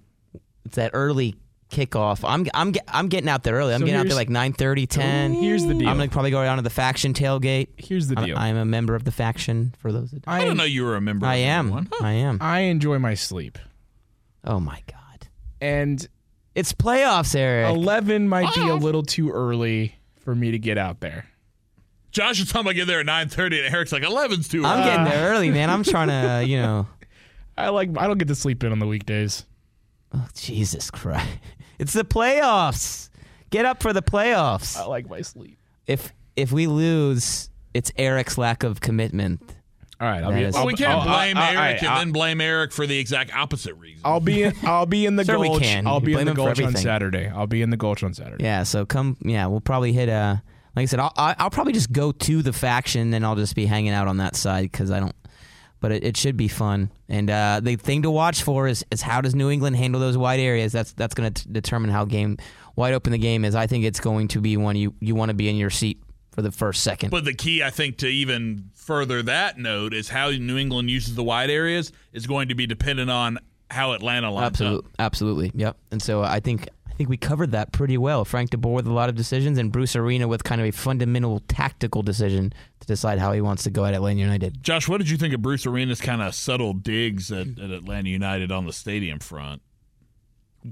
[0.64, 1.34] It's that early
[1.70, 2.20] kickoff.
[2.28, 3.74] I'm I'm get- I'm getting out there early.
[3.74, 5.34] I'm So getting out there here's- like 9:30, 10.
[5.34, 5.88] here's the deal.
[5.88, 7.68] I'm gonna probably go down to the faction tailgate.
[7.76, 8.38] Here's the I'm, deal.
[8.38, 9.74] I'm a member of the faction.
[9.78, 11.70] For those that I don't know you were a member I of am.
[11.70, 11.88] One.
[11.92, 12.04] Huh.
[12.04, 12.38] I am.
[12.40, 13.58] I enjoy my sleep,
[14.44, 15.28] Oh my god.
[15.60, 16.06] and
[16.54, 17.68] It's playoffs, Eric.
[17.74, 18.76] eleven might be a ah.
[18.76, 21.26] little too early for me to get out there.
[22.12, 24.66] Josh is talking about getting there at 9.30 and Eric's like, 11's too early.
[24.70, 24.90] I'm early.
[24.90, 25.68] getting there early, man.
[25.68, 26.86] I'm trying to, you know.
[27.58, 29.44] I like I don't get to sleep in on the weekdays.
[30.14, 31.26] Oh, Jesus Christ.
[31.78, 33.10] It's the playoffs.
[33.50, 34.76] Get up for the playoffs.
[34.76, 35.58] I like my sleep.
[35.86, 39.40] If if we lose, it's Eric's lack of commitment.
[39.98, 40.42] All right, I'll That be.
[40.44, 42.72] is- Well, I'll, we can't I'll- blame I'll- all Eric and I'll- then blame Eric
[42.72, 44.02] for the exact opposite reason.
[44.04, 45.62] I'll be in, I'll be in the Sure we gulch.
[45.62, 45.86] can.
[45.86, 46.82] I'll You be in the him for gulch on everything.
[46.82, 47.28] Saturday.
[47.28, 48.44] I'll be in the gulch on Saturday.
[48.44, 49.16] Yeah, so come.
[49.22, 50.10] Yeah, we'll probably hit.
[50.10, 50.36] Uh,
[50.74, 53.54] like I said, I'll I- I'll probably just go to the faction and I'll just
[53.54, 55.14] be hanging out on that side because I don't.
[55.86, 56.90] But it, it should be fun.
[57.08, 60.18] And uh, the thing to watch for is, is how does New England handle those
[60.18, 60.72] wide areas?
[60.72, 62.38] That's that's going to determine how game
[62.74, 63.54] wide open the game is.
[63.54, 66.02] I think it's going to be one you you want to be in your seat
[66.32, 67.10] for the first second.
[67.10, 71.14] But the key, I think, to even further that note is how New England uses
[71.14, 73.38] the wide areas is going to be dependent on
[73.70, 74.94] how Atlanta lines Absolutely, up.
[74.98, 75.76] absolutely, yep.
[75.92, 78.24] And so I think think we covered that pretty well.
[78.24, 81.40] Frank DeBoer with a lot of decisions, and Bruce Arena with kind of a fundamental
[81.48, 84.62] tactical decision to decide how he wants to go at Atlanta United.
[84.62, 88.08] Josh, what did you think of Bruce Arena's kind of subtle digs at, at Atlanta
[88.08, 89.62] United on the stadium front?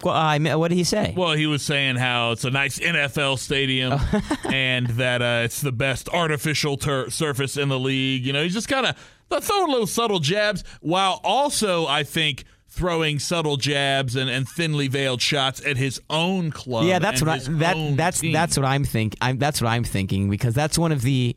[0.03, 1.15] Well, I mean, what did he say?
[1.17, 4.01] Well, he was saying how it's a nice NFL stadium
[4.45, 8.27] and that uh, it's the best artificial tur- surface in the league.
[8.27, 12.45] You know, he's just kind of throwing little subtle jabs while also, I think,
[12.75, 16.85] throwing subtle jabs and, and thinly veiled shots at his own club.
[16.85, 18.33] yeah, that's and what I, that that's team.
[18.33, 19.17] that's what I'm think.
[19.21, 21.37] I'm that's what I'm thinking because that's one of the.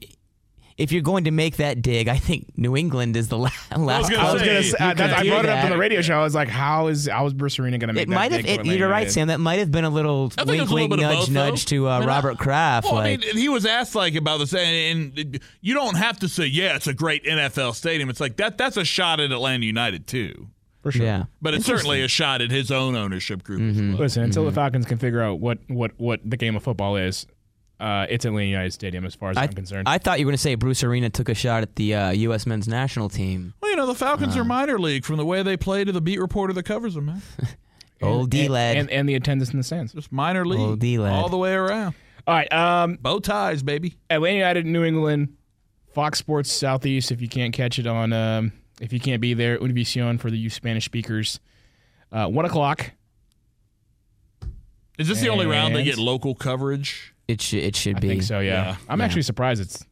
[0.78, 3.72] If you're going to make that dig, I think New England is the last.
[3.72, 6.20] I was gonna you say, uh, could I brought it up on the radio show.
[6.20, 8.32] I was like, "How is how is Bruce Arena going to make It that?" might
[8.32, 8.46] have.
[8.46, 9.30] It, you're right, Sam.
[9.30, 11.66] That might have been a little I wink, a little wink, bit nudge, both, nudge
[11.68, 12.86] to uh, I mean, Robert Kraft.
[12.86, 16.20] Well, like, I mean, he was asked like about this, and, and you don't have
[16.20, 18.60] to say, "Yeah, it's a great NFL stadium." It's like that.
[18.60, 20.48] That's a shot at Atlanta United too,
[20.82, 21.06] for sure.
[21.06, 23.62] yeah, but it's certainly a shot at his own ownership group.
[23.62, 23.86] As well.
[23.98, 24.50] Listen, until Mm-hmm.
[24.50, 27.26] the Falcons can figure out what what what the game of football is,
[27.80, 29.88] uh, it's Atlanta United Stadium as far as I, I, am concerned.
[29.90, 32.10] I thought you were going to say Bruce Arena took a shot at the uh,
[32.12, 32.46] U.S.
[32.46, 33.54] men's national team.
[33.62, 34.40] Well, you know, the Falcons Uh.
[34.42, 37.06] are minor league from the way they play to the beat reporter that covers them,
[37.08, 37.22] man.
[38.02, 38.78] Old D and, lad.
[38.78, 39.92] and, and the attendance in the stands.
[39.94, 41.12] Just minor league, Oh, D-lad.
[41.14, 41.96] all the way around.
[42.28, 43.96] All right, um, Bow ties, baby.
[44.10, 45.36] Atlanta United, New England,
[45.96, 47.12] Fox Sports Southeast.
[47.12, 48.52] If you can't catch it on, um,
[48.82, 51.40] if you can't be there, Univision for the you Spanish speakers.
[52.12, 52.92] Uh, one o'clock.
[54.98, 57.14] Is this the only round they get local coverage?
[57.28, 58.08] It should it should I be.
[58.08, 58.40] think so.
[58.40, 58.76] Yeah, Yeah.
[58.90, 59.06] I'm Yeah.
[59.06, 59.62] actually surprised.
[59.62, 59.86] It's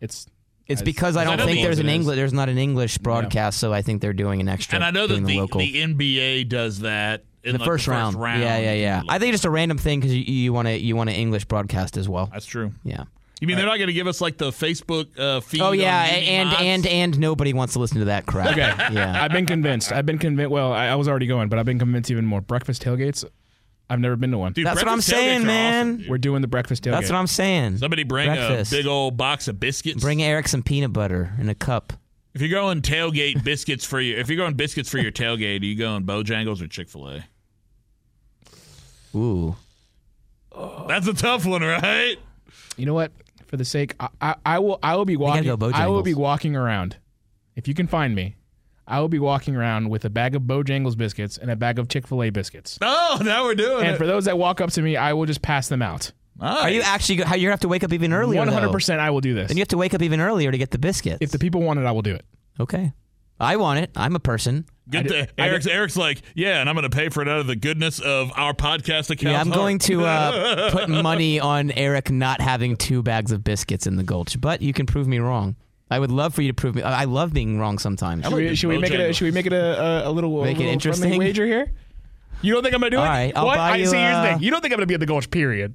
[0.00, 0.26] it's
[0.66, 2.00] It's as- because I don't know think the there's an as it is.
[2.00, 2.16] English.
[2.16, 4.76] There's not an English broadcast, so I think they're doing an extra.
[4.76, 5.60] And I know that the, the, local.
[5.60, 8.16] the NBA does that in the like, first, round.
[8.18, 9.02] Yeah, yeah, yeah.
[9.08, 11.16] I think it's just a random thing because you, you want to you want an
[11.16, 12.28] English broadcast as well.
[12.32, 12.72] that's true.
[12.84, 13.04] Yeah.
[13.40, 15.62] You mean they're not going to give us like the Facebook uh, feed?
[15.62, 16.60] Oh yeah, on and Mods?
[16.62, 18.50] and and nobody wants to listen to that crap.
[18.52, 18.70] Okay.
[18.92, 19.22] Yeah.
[19.22, 19.92] I've been convinced.
[19.92, 20.50] I've been convinced.
[20.50, 22.40] Well, I, I was already going, but I've been convinced even more.
[22.40, 23.24] Breakfast tailgates.
[23.88, 24.52] I've never been to one.
[24.52, 25.94] Dude, That's what I'm saying, man.
[25.96, 26.08] awesome.
[26.08, 26.92] We're doing the breakfast tailgate.
[26.92, 27.78] That's what I'm saying.
[27.78, 28.72] Somebody bring Breakfast.
[28.72, 30.02] a big old box of biscuits.
[30.02, 31.92] Bring Eric some peanut butter in a cup.
[32.34, 35.64] If you're going tailgate biscuits for your, if you're going biscuits for your tailgate, are
[35.64, 37.24] you going Bojangles or Chick Fil A?
[39.16, 39.56] Ooh.
[40.86, 42.16] That's a tough one, right?
[42.76, 43.10] You know what?
[43.50, 44.78] For the sake, I, I, I will.
[44.80, 45.42] I will be walking.
[45.42, 46.96] go I will be walking around.
[47.56, 48.36] If you can find me,
[48.86, 51.88] I will be walking around with a bag of Bojangles biscuits and a bag of
[51.88, 52.78] Chick Fil A biscuits.
[52.80, 53.88] Oh, now we're doing And it.
[53.90, 56.12] And for those that walk up to me, I will just pass them out.
[56.40, 56.62] Nice.
[56.62, 57.16] Are you actually?
[57.16, 58.38] go- How you have to wake up even earlier?
[58.38, 59.00] One hundred percent.
[59.00, 59.50] I will do this.
[59.50, 61.18] And you have to wake up even earlier to get the biscuits.
[61.20, 62.24] If the people want it, I will do it.
[62.60, 62.92] okay,
[63.40, 63.90] I want it.
[63.96, 64.64] I'm a person.
[64.90, 67.28] Get I did- I Eric's, Eric's like, yeah, and I'm going to pay for it
[67.28, 69.32] out of the goodness of our podcast account.
[69.34, 73.86] Yeah, I'm going to uh, put money on Eric not having two bags of biscuits
[73.86, 75.56] in the gulch, but you can prove me wrong.
[75.92, 76.82] I would love for you to prove me.
[76.82, 78.24] I I love being wrong sometimes.
[78.24, 79.00] Should we, should we make it?
[79.00, 81.18] A, should we make it a, a, a little, Make a it interesting?
[81.18, 81.72] wager here?
[82.42, 83.08] You don't think I'm gonna do All it?
[83.08, 83.56] right, I'll what?
[83.56, 84.42] buy I, you, see, here's the uh, thing.
[84.42, 85.74] You don't think I'm gonna be at the Gulch, period.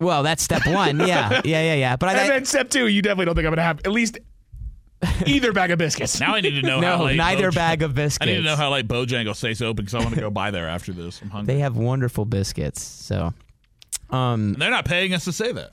[0.00, 0.98] Well, that's step one.
[1.00, 1.96] Yeah, yeah, yeah, yeah.
[1.96, 4.18] But I, And then step two, you definitely don't think I'm gonna have at least
[5.26, 6.20] either bag of biscuits.
[6.20, 8.22] Now I need to know how no, late neither Boj- bag of biscuits.
[8.22, 10.50] I need to know how late Bojangles stays open because I want to go by
[10.50, 11.20] there after this.
[11.22, 11.54] I'm hungry.
[11.54, 12.82] they have wonderful biscuits.
[12.82, 13.34] So,
[14.10, 15.70] um, They're not paying us to say that.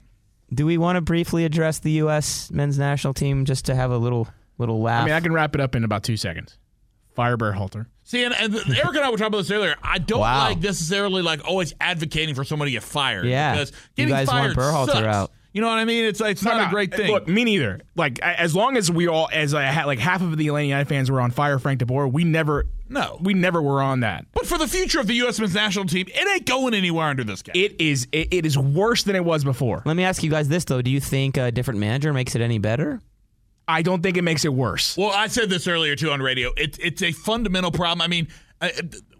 [0.54, 2.50] do we want to briefly address the U.S.
[2.52, 4.28] men's national team just to have a little
[4.58, 5.04] little laugh?
[5.04, 6.58] I mean, I can wrap it up in about two seconds.
[7.16, 7.86] Fire Berhalter.
[8.04, 9.76] See, and, and Eric and I were talking about this earlier.
[9.84, 10.46] I don't Wow.
[10.50, 13.26] like necessarily like always advocating for somebody to get fired.
[13.26, 13.52] Yeah.
[13.54, 15.06] because You getting guys want fired Berhalter sucks.
[15.06, 15.32] out.
[15.52, 16.06] You know what I mean?
[16.06, 17.12] It's it's not a great thing.
[17.12, 17.82] Look, me neither.
[17.96, 20.88] Like as long as we all, as I had, like half of the Atlanta United
[20.88, 23.18] fans were on fire Frank DeBoer, we never, No.
[23.20, 24.26] we never were on that.
[24.34, 25.40] but for the future of the U.S.
[25.40, 27.54] men's national team, it ain't going anywhere under this guy.
[27.56, 29.82] It is, it, it is worse than it was before.
[29.86, 32.42] Let me ask you guys this though: Do you think a different manager makes it
[32.42, 33.02] any better?
[33.68, 34.98] I don't think it makes it worse.
[34.98, 36.52] Well, I said this earlier too on radio.
[36.58, 38.02] It, it's a fundamental problem.
[38.02, 38.28] I mean,
[38.62, 38.72] I,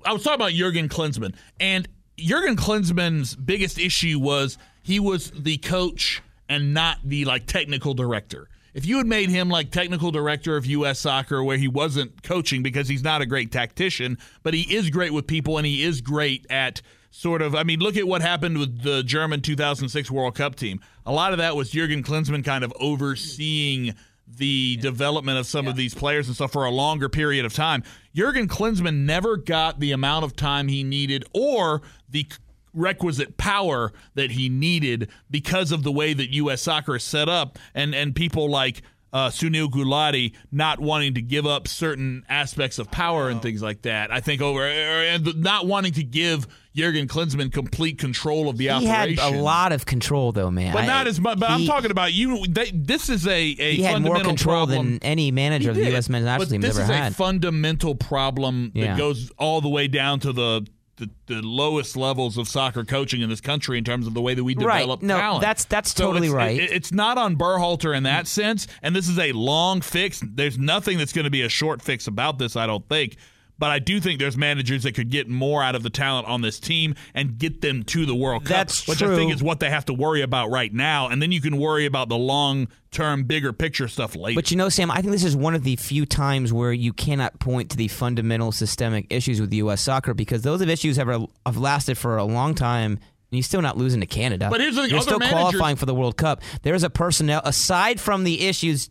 [0.06, 4.58] I was talking about Jurgen Klinsmann, and Jurgen Klinsmann's biggest issue was
[4.90, 8.50] he was the coach and not the like technical director.
[8.74, 11.00] If you had made him like technical director of U.S.
[11.00, 15.14] soccer, where he wasn't coaching because he's not a great tactician, but he is great
[15.14, 16.82] with people and he is great at
[17.12, 17.54] sort of.
[17.54, 20.82] I mean, look at what happened with the German 2006 World Cup team.
[21.06, 23.94] A lot of that was Jurgen Klinsmann kind of overseeing
[24.38, 27.84] the development of some of these players and stuff for a longer period of time.
[28.16, 32.28] Jurgen Klinsmann never got the amount of time he needed or the
[32.74, 36.62] requisite power that he needed because of the way that U.S.
[36.62, 41.48] soccer is set up and, and people like uh, Sunil Gulati not wanting to give
[41.48, 44.12] up certain aspects of power and things like that.
[44.12, 48.70] I think over and not wanting to give Jurgen Klinsmann complete control of the He
[48.70, 49.18] operation.
[49.18, 50.74] had a lot of control though, man.
[50.74, 51.40] But I- not as much.
[51.40, 52.46] But I'm talking about you.
[52.48, 54.92] They, this is a, a He had more control problem.
[54.92, 56.08] than any manager of the U.S.
[56.08, 58.90] men's national team this is a fundamental problem Yeah.
[58.94, 60.68] that goes all the way down to the,
[61.00, 64.34] the the lowest levels of soccer coaching in this country in terms of the way
[64.36, 64.80] that we Right.
[64.80, 65.42] develop No, talent.
[65.42, 66.60] that's- that's So totally it's- right.
[66.60, 70.22] it- it's not on Berhalter in that sense, and this is a long fix.
[70.24, 73.16] There's nothing that's going to be a short fix about this, I don't think.
[73.60, 76.42] But I do think there's managers that could get more out of the talent on
[76.42, 79.60] this team and get them to the World Cup, That's which I think is what
[79.60, 81.10] they have to worry about right now.
[81.10, 84.38] And then you can worry about the long term, bigger picture stuff later.
[84.38, 86.94] But you know, Sam, I think this is one of the few times where you
[86.94, 89.82] cannot point to the fundamental systemic issues with U.S.
[89.82, 91.10] soccer because those issues have,
[91.46, 92.94] have lasted for a long time.
[92.94, 94.48] And you're still not losing to Canada.
[94.50, 96.42] But here's the thing, you're still managers- qualifying for the World Cup.
[96.64, 98.90] There is a personnel aside from the issues,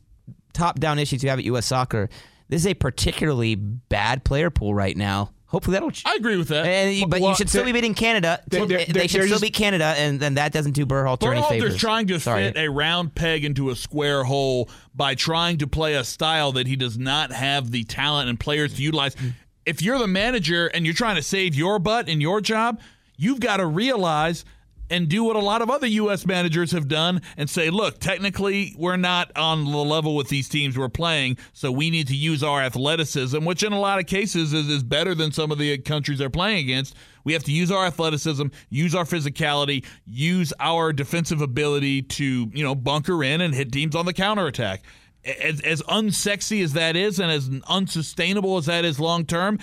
[0.53, 1.67] top down issues you have at U.S.
[1.67, 2.09] soccer.
[2.49, 5.33] This is a particularly bad player pool right now.
[5.47, 5.91] Hopefully that'll.
[6.05, 6.67] I agree with that.
[6.67, 8.43] And, but Well, you should still be beating Canada.
[8.49, 11.33] there- there- they there- should still just- beat Canada, and then that doesn't do Berhalter
[11.33, 11.73] any favors.
[11.75, 12.45] Berhalter's trying to Sorry.
[12.45, 16.67] fit a round peg into a square hole by trying to play a style that
[16.67, 19.17] he does not have the talent and players to utilize.
[19.65, 22.79] If you're the manager and you're trying to save your butt in your job,
[23.17, 24.45] you've got to realize
[24.91, 26.27] and do what a lot of other U.S.
[26.27, 30.79] managers have done and say, look, technically, we're not on the level with these teams
[30.79, 34.53] we're playing, so we need to use our athleticism, which in a lot of cases
[34.53, 36.95] is, is better than some of the countries they're playing against.
[37.25, 42.65] We have to use our athleticism, use our physicality, use our defensive ability to, you
[42.65, 44.83] know, bunker in and hit teams on the counterattack.
[45.25, 49.59] As, as unsexy as that is and as unsustainable as that is long term,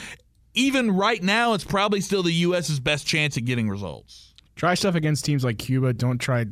[0.53, 4.24] even right now, it's probably still the U.S.'s best chance at getting results.
[4.55, 5.93] Try stuff against teams like Cuba.
[5.93, 6.45] Don't try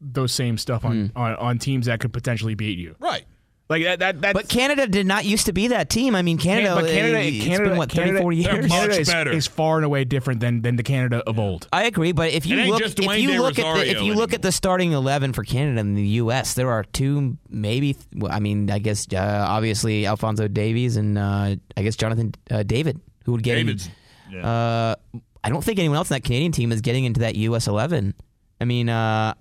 [0.00, 1.18] those same stuff on, Hmm.
[1.18, 2.96] on, on teams that could potentially beat you.
[2.98, 3.24] Right.
[3.68, 3.98] Like that.
[4.00, 6.16] that that's, But Canada did not used to be that team.
[6.16, 8.62] I mean, Canada, but Canada, uh, it's Canada, been what 30, Canada, 40 years.
[8.62, 9.30] much Canada is, better.
[9.30, 11.68] is far and away different than than the Canada of old.
[11.72, 14.14] I agree, but if you look, if you De look at the, if Rosario you
[14.14, 17.96] look at the starting eleven for Canada and the U.S., there are two, maybe.
[18.16, 22.64] well, I mean, I guess uh, obviously Alfonso Davies and uh, I guess Jonathan uh,
[22.64, 23.56] David, who would get.
[23.58, 23.88] in- David's.
[24.32, 24.94] Yeah.
[25.42, 27.66] Uh, I don't think anyone else in that Canadian team is getting into that U.S.
[27.66, 28.14] eleven.
[28.60, 29.34] I mean, uh,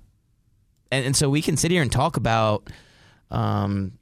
[0.91, 2.69] and, and so we can sit here and talk about.
[3.31, 3.93] Um,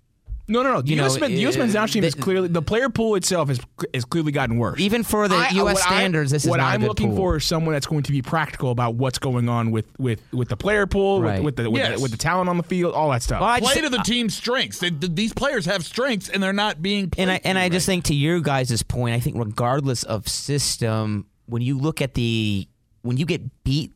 [0.49, 0.81] No, no, no.
[0.81, 1.15] The You U.S.
[1.15, 1.55] know, men, the U.S.
[1.55, 3.59] uh, men's national team is clearly the player pool itself is
[3.91, 4.79] is clearly gotten worse.
[4.79, 5.75] even for the I- U.S.
[5.75, 7.17] what I- standards, this is what not a I'm good looking pool.
[7.17, 10.47] for is someone that's going to be practical about what's going on with with, with
[10.47, 11.43] the player pool, Right.
[11.43, 11.97] with, with the with, Yes.
[11.97, 13.41] the with the talent on the field, all that stuff.
[13.41, 14.79] Well, I Play just- to the team's strengths.
[14.79, 17.11] They, th- these players have strengths, and they're not being.
[17.17, 20.29] and I and to I just think to your guys' point, I think regardless of
[20.29, 22.67] system, when you look at the
[23.01, 23.91] when you get beat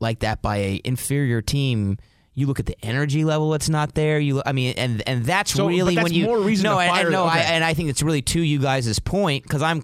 [0.00, 1.96] like that by a inferior team,
[2.34, 4.18] you look at the energy level; it's not there.
[4.20, 6.78] You, I mean, and and that's So, really that's when you more reason no, to
[6.80, 7.48] and- and fire- no, I, okay.
[7.54, 9.82] and I think it's really to you guys' point because I'm.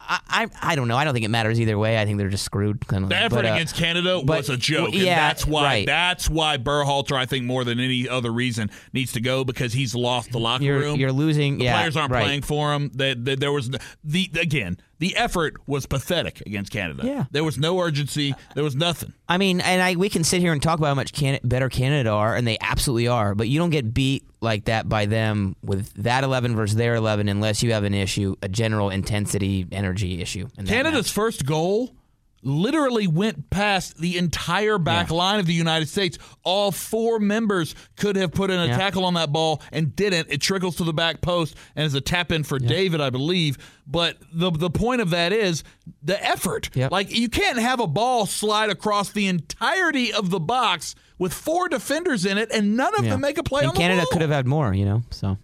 [0.00, 0.96] I, I I don't know.
[0.96, 2.00] I don't think it matters either way.
[2.00, 2.86] I think they're just screwed.
[2.86, 3.10] Kind of.
[3.10, 4.86] The effort but, uh, against Canada but- was a joke.
[4.86, 5.86] w- and yeah, that's why right.
[5.86, 9.94] that's why Berhalter, I think, more than any other reason, needs to go because he's
[9.94, 10.98] lost the locker You're- room.
[10.98, 12.24] you're losing- The yeah, players aren't right.
[12.24, 12.90] playing for him.
[12.94, 13.70] They, they- there was
[14.02, 17.02] the again the effort was pathetic against Canada.
[17.06, 17.24] Yeah.
[17.30, 18.34] there was no urgency.
[18.54, 19.12] There was nothing.
[19.28, 21.68] I mean, and I we can sit here and talk about how much can, better
[21.68, 23.34] Canada are, and they absolutely are.
[23.34, 27.28] But you don't get beat like that by them with that eleven versus their eleven
[27.28, 30.48] unless you have an issue, a general intensity energy issue.
[30.56, 31.12] in Canada's match.
[31.12, 31.94] first goal
[32.42, 35.16] literally went past the entire back Yeah.
[35.16, 36.18] line of the United States.
[36.44, 38.76] All four members could have put in a Yeah.
[38.76, 40.28] tackle on that ball and didn't.
[40.30, 43.58] It trickles to the back post and is a tap in for David, I believe.
[43.86, 45.64] But the the point of that is
[46.02, 46.70] the effort.
[46.74, 46.92] Yep.
[46.92, 51.68] Like you can't have a ball slide across the entirety of the box with four
[51.68, 53.10] defenders in it and none of Yeah.
[53.12, 55.02] them make a play and on the Canada could have had more, you know.
[55.10, 55.36] So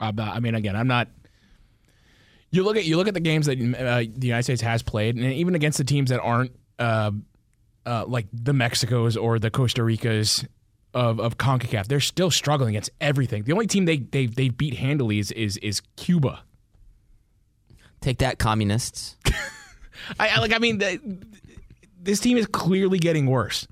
[0.00, 1.08] I'm I mean, again, I'm not.
[2.50, 5.16] You look at you look at the games that uh, the United States has played,
[5.16, 7.10] and even against the teams that aren't uh,
[7.84, 10.46] uh, like the Mexicos or the Costa Ricas
[10.94, 13.42] of of Concacaf, they're still struggling against everything.
[13.44, 16.42] The only team they they they beat handily is is, is Cuba.
[18.00, 19.16] take that, communists.
[20.18, 20.52] I, I like.
[20.54, 21.00] I mean, the,
[22.00, 23.66] this team is clearly getting worse.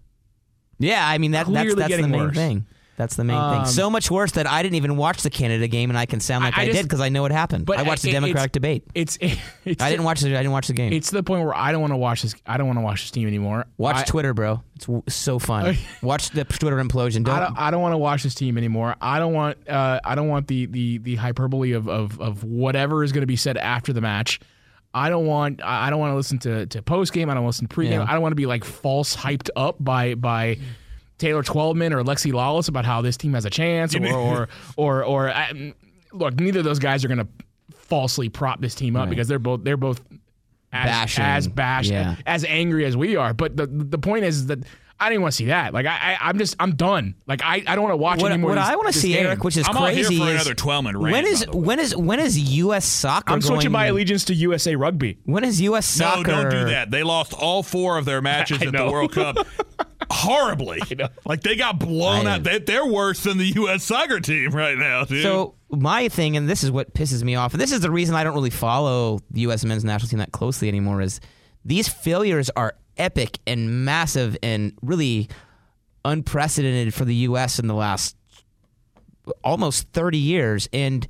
[0.78, 2.36] Yeah, I mean that, that's that's the getting main worse.
[2.36, 2.66] thing.
[2.96, 3.72] That's the main Um, thing.
[3.72, 6.44] So much worse that I didn't even watch the Canada game, and I can sound
[6.44, 7.66] like I- I, I did because I know what happened.
[7.66, 8.84] But I watched the Democratic it's- debate.
[8.94, 9.18] It's,
[9.66, 10.92] it's I didn't watch the I didn't watch the game.
[10.94, 12.34] It's to the point where I don't want to watch this.
[12.46, 13.66] I don't want to watch this team anymore.
[13.76, 14.62] Watch Twitter, bro.
[14.76, 15.76] It's w- so fun.
[16.02, 17.24] watch the Twitter implosion.
[17.24, 18.96] Don't, I don't, I don't want to watch this team anymore.
[19.00, 19.68] I don't want.
[19.68, 23.26] Uh, I don't want the the the hyperbole of of, of whatever is going to
[23.26, 24.40] be said after the match.
[24.94, 25.62] I don't want.
[25.62, 27.28] I I don't want to listen to to post game.
[27.28, 27.90] I don't listen to pregame.
[27.90, 28.06] Yeah.
[28.08, 30.58] I don't want to be like false hyped up by by
[31.18, 35.04] Taylor Twellman or Alexi Lalas about how this team has a chance or or or,
[35.04, 35.72] or I,
[36.12, 36.34] look.
[36.38, 37.28] Neither of those guys are going to
[37.76, 39.10] falsely prop this team up Right.
[39.10, 40.00] because they're both they're both
[40.72, 41.24] as Bashing.
[41.24, 42.16] as bashed Yeah.
[42.26, 43.32] as angry as we are.
[43.32, 44.60] But the the point is that.
[44.98, 45.74] I didn't want to see that.
[45.74, 47.16] Like I, I I'm just, I'm done.
[47.26, 48.52] Like I, I don't want to watch what, anymore.
[48.52, 49.26] what of these- I want to see, game.
[49.26, 51.52] Eric, which is I'm all here crazy, for is another Twellman rant, when is by
[51.52, 51.64] the way.
[51.66, 52.86] when is when is U.S.
[52.86, 53.30] soccer?
[53.34, 55.18] I'm switching going, my allegiance to USA Rugby.
[55.24, 55.86] When is U.S.
[55.86, 56.30] soccer?
[56.30, 56.50] No, soccer?
[56.50, 56.90] don't do that.
[56.90, 58.86] They lost all four of their matches I at know.
[58.86, 59.46] the World Cup
[60.10, 60.80] horribly.
[61.24, 62.42] Like they got blown I out.
[62.42, 63.84] They, they're worse than the U.S.
[63.84, 65.22] soccer team right now, dude.
[65.22, 68.14] So my thing, and this is what pisses me off, and this is the reason
[68.14, 69.64] I don't really follow the U.S.
[69.64, 71.20] men's national team that closely anymore, is
[71.64, 75.28] these failures are epic and massive and really
[76.04, 77.58] unprecedented for the U.S.
[77.58, 78.16] in the last
[79.42, 81.06] almost 30 years, and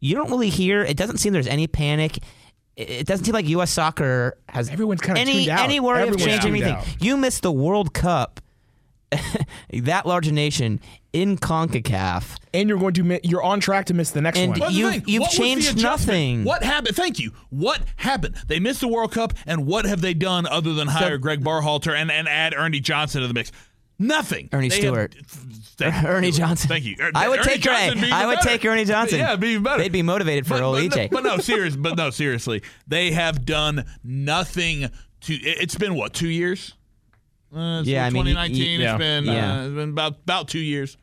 [0.00, 0.82] you don't really hear.
[0.82, 2.18] It doesn't seem there's any panic.
[2.80, 3.70] It it doesn't seem like U.S.
[3.70, 5.60] soccer has Everyone's kinda any tuned out.
[5.60, 6.74] any worry Everyone's of changing anything.
[6.74, 6.86] out.
[7.02, 8.40] You missed the World Cup.
[9.72, 10.80] that large a nation
[11.12, 12.36] in Concacaf.
[12.54, 14.60] And you're going to, mi- you're on track to miss the next And one.
[14.60, 16.44] What's the you, you've What changed nothing.
[16.44, 16.94] What happened?
[16.94, 17.32] Thank you.
[17.50, 18.36] What happened?
[18.46, 21.92] They missed the World Cup, and what have they done other than hire Gregg Berhalter
[21.92, 23.50] and, and add Ernie Johnson to the mix?
[24.02, 24.48] Nothing.
[24.52, 25.14] Ernie They Stewart.
[25.78, 26.08] Have, you.
[26.08, 26.68] Ernie Johnson.
[26.68, 26.96] Thank you.
[26.98, 28.10] Er- I would Ernie take Johnson Ernie.
[28.10, 28.48] I would better.
[28.48, 29.18] take Ernie Johnson.
[29.18, 29.82] Yeah, be even better.
[29.82, 31.12] They'd be motivated for but, old but, EJ.
[31.12, 31.76] No, but no, serious.
[31.76, 34.88] But no, seriously, they have done nothing
[35.22, 35.34] to.
[35.34, 36.74] it- It's been what two years?
[37.54, 38.80] Uh, Yeah, I mean, y- 2019.
[38.80, 39.60] y- it's been yeah.
[39.60, 40.96] uh, it's been about about two years.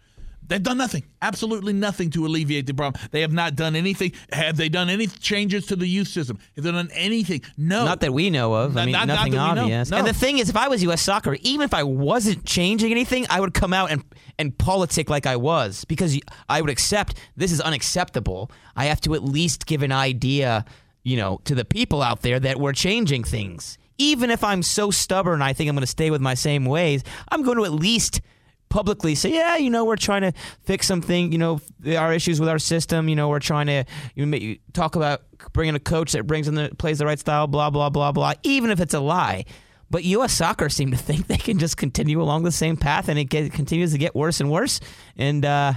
[0.48, 3.02] They've done nothing, absolutely nothing to alleviate the problem.
[3.12, 4.14] They have not done anything.
[4.32, 6.40] Have they done any changes to the youth system?
[6.56, 7.42] Have they done anything?
[7.58, 7.84] No.
[7.86, 8.78] Not that we know of.
[8.78, 9.62] I mean, not- not nothing know.
[9.62, 9.90] obvious.
[9.90, 9.98] No.
[9.98, 11.02] And the thing is, if I was U.S.
[11.02, 14.04] Soccer, even if I wasn't changing anything, I would come out and
[14.40, 16.18] and politic like I was because
[16.48, 18.52] I would accept this is unacceptable.
[18.76, 20.64] I have to at least give an idea,
[21.04, 23.78] you know, to the people out there that we're changing things.
[23.98, 27.04] Even if I'm so stubborn, I think I'm going to stay with my same ways.
[27.32, 28.22] I'm going to at least
[28.70, 31.60] publicly say, yeah, you know, we're trying to fix something, you know,
[31.98, 33.10] our issues with our system.
[33.10, 33.84] You know, we're trying to
[34.16, 35.22] you know, ma- talk about
[35.54, 38.34] bringing a coach that brings in the plays the right style, blah blah blah blah.
[38.44, 39.46] Even if it's a lie.
[39.90, 40.34] But U.S.
[40.34, 43.52] Soccer seem to think they can just continue along the same path, and it get,
[43.54, 44.80] continues to get worse and worse.
[45.16, 45.74] And uh,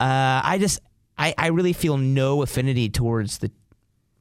[0.00, 0.80] uh, I just,
[1.18, 3.50] I, I really feel no affinity towards the.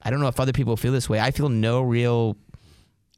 [0.01, 1.20] I don't know if other people feel this way.
[1.20, 2.36] I feel no real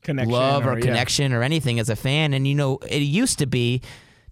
[0.03, 0.85] Connection love or, yeah.
[0.85, 2.33] connection or anything as a fan.
[2.33, 3.81] And you know, it used to be,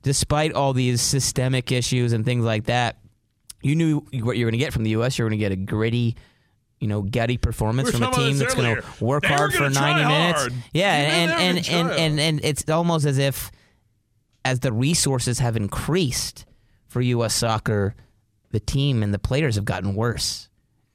[0.04, 2.98] despite all these systemic issues and things like that,
[3.62, 5.18] you knew what you were going to get from the U.S.
[5.18, 6.16] You were going to get a gritty,
[6.80, 9.60] you know, gutty performance We from a team that's going to work They hard for
[9.60, 10.40] gonna 90 minutes.
[10.40, 10.54] hard.
[10.74, 13.52] Yeah, know and and, and, and, and it's almost as if
[14.46, 16.46] as the resources have increased
[16.88, 17.34] for U.S.
[17.34, 17.96] soccer,
[18.52, 20.50] the team and the players have gotten worse,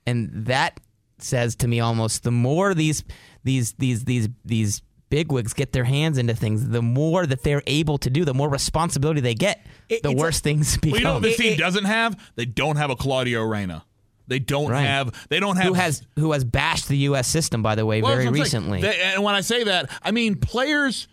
[0.07, 0.79] and that
[1.19, 3.03] says to me almost the more these
[3.43, 7.99] these these these these bigwigs get their hands into things, the more that they're able
[7.99, 10.91] to do, the more responsibility they get, It- the it's worse things become.
[10.93, 12.17] Well, you know what this team doesn't have?
[12.37, 13.85] They don't have a Claudio Reyna.
[14.27, 14.83] They don't Right.
[14.85, 15.15] have.
[15.31, 15.67] They don't have.
[15.67, 17.27] who has who has bashed the U.S.
[17.29, 18.71] system, by the way, Well, very that's what I'm saying.
[18.73, 18.83] recently.
[18.83, 21.09] They- and when I say that, I mean players.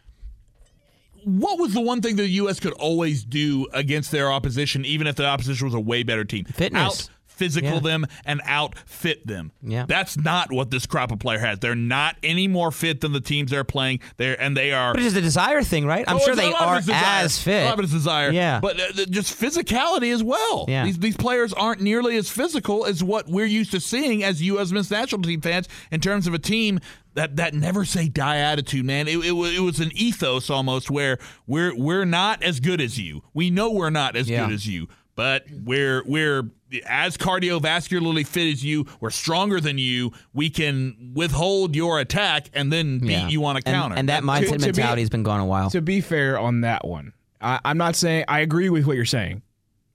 [1.23, 2.59] What was the one thing the U.S.
[2.59, 6.45] could always do against their opposition, even if the opposition was a way better team?
[6.45, 6.83] Fitness.
[6.83, 7.79] Out physical Yeah.
[7.79, 9.51] them and outfit them.
[9.61, 9.86] Yeah.
[9.88, 11.59] That's not what this crop of player has.
[11.59, 13.99] They're not any more fit than the teams they're playing.
[14.17, 16.05] They're and they are but it's a desire thing, right?
[16.07, 17.63] I'm Oh, sure they a lot of are as fit.
[17.63, 18.31] A lot of desire.
[18.31, 18.59] Yeah.
[18.61, 20.65] But uh, just physicality as well.
[20.67, 20.86] Yeah.
[20.86, 24.71] These, these players aren't nearly as physical as what we're used to seeing as U.S.
[24.71, 26.79] men's national team fans in terms of a team
[27.15, 29.07] that, that never say die attitude, man.
[29.07, 31.17] It, it, it was an ethos almost where
[31.47, 33.21] we're we're not as good as you.
[33.33, 34.45] We know we're not as Yeah.
[34.45, 36.49] good as you, but we're we're
[36.88, 38.86] as cardiovascularly fit as you.
[38.99, 40.11] We're stronger than you.
[40.34, 43.28] We can withhold your attack and then beat Yeah.
[43.30, 43.95] you on a And- counter.
[43.95, 45.70] And, that To- mindset to be- mentality has been gone a while.
[45.70, 49.05] To be fair on that one, I, I'm not saying I agree with what you're
[49.05, 49.41] saying.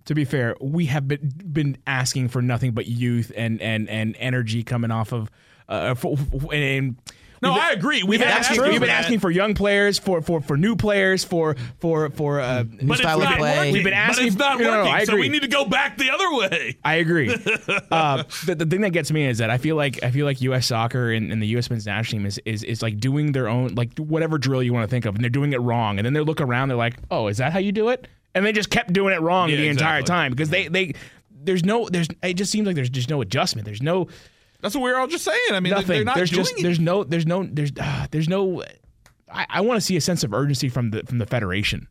[0.07, 4.17] To be fair, we have been been asking for nothing but youth and and and
[4.19, 5.31] energy coming off of.
[5.69, 6.97] Uh, for, for- and
[7.43, 8.03] No, been- I agree.
[8.03, 11.25] We've been, asking, we've for been asking for young players, for for for new players,
[11.25, 13.57] for for for uh, New style of play.
[13.57, 13.73] Working.
[13.73, 14.95] We've been asking- but it's not no, no, no, working.
[14.95, 16.77] I so we need to go back the other way.
[16.85, 17.31] I agree.
[17.91, 20.41] uh, the, the thing that gets me is that I feel like I feel like
[20.43, 20.67] U.S.
[20.67, 21.71] soccer and, and the U.S.
[21.71, 24.85] men's national team is, is is like doing their own like whatever drill you want
[24.85, 26.97] to think of, and they're doing it wrong, and then they look around, they're like,
[27.11, 29.57] "Oh, is that how you do it?" And they just kept doing it wrong Yeah,
[29.57, 30.93] the entire time because they they
[31.43, 33.65] there's no there's it just seems like there's just no adjustment.
[33.65, 34.09] There's no
[34.61, 35.39] That's what we're all just saying.
[35.53, 35.87] I mean, nothing.
[35.89, 36.63] they're not there's doing just it.
[36.63, 38.63] there's no there's no there's uh, there's no.
[39.33, 41.89] I, I want to see a sense of urgency from the from the federation.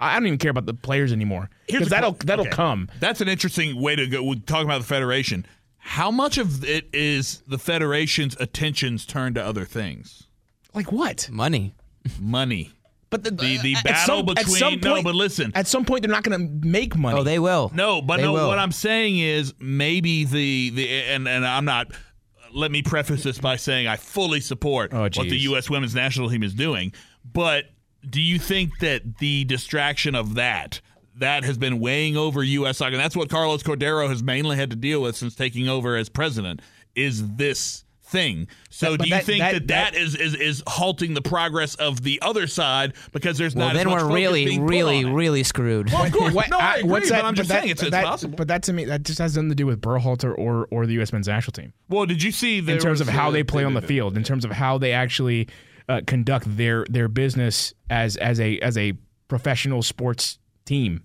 [0.00, 2.54] I I don't even care about the players anymore Here's because that'll que- that'll okay.
[2.54, 2.88] come.
[3.00, 4.22] That's an interesting way to go.
[4.22, 5.46] We're talking about the federation.
[5.78, 10.24] How much of it is the federation's attentions turned to other things?
[10.74, 11.28] Like what?
[11.30, 11.74] Money.
[12.20, 12.72] Money.
[13.22, 15.52] But the, The- the uh, at battle some- between- some no, but listen.
[15.54, 17.18] At some point, they're not going to make money.
[17.18, 17.70] Oh, they will.
[17.74, 18.32] No, but They no.
[18.32, 18.48] will.
[18.48, 21.88] What I'm saying is maybe the the and and I'm not.
[22.52, 25.36] Let me preface this by saying I fully support Oh, what the.
[25.38, 25.68] U.S.
[25.68, 26.92] women's national team is doing.
[27.30, 27.64] But
[28.08, 30.80] do you think that the distraction of that
[31.16, 32.78] that has been weighing over U.S.
[32.78, 32.92] soccer?
[32.94, 36.08] And that's what Carlos Cordeiro has mainly had to deal with since taking over as
[36.08, 36.62] president.
[36.94, 38.48] Is this thing?
[38.70, 41.74] So But do you that- think that- that, that is, is is halting the progress
[41.76, 44.66] of the other side because there's Well, not as then much we're focus really, being
[44.66, 45.90] really, really screwed.
[45.92, 46.34] Well, of course.
[46.34, 47.22] What- no, I agree, what's that?
[47.22, 48.36] but I'm just that, saying it's, but it's possible.
[48.36, 50.94] But that to me, that just has nothing to do with Berhalter or or the
[50.94, 51.12] U.S.
[51.12, 53.74] men's national team Well, did you see in terms of how uh, they play on
[53.74, 55.48] the field, in terms of how they actually
[55.88, 58.92] uh, conduct their their business as as a as a
[59.28, 61.02] professional sports team.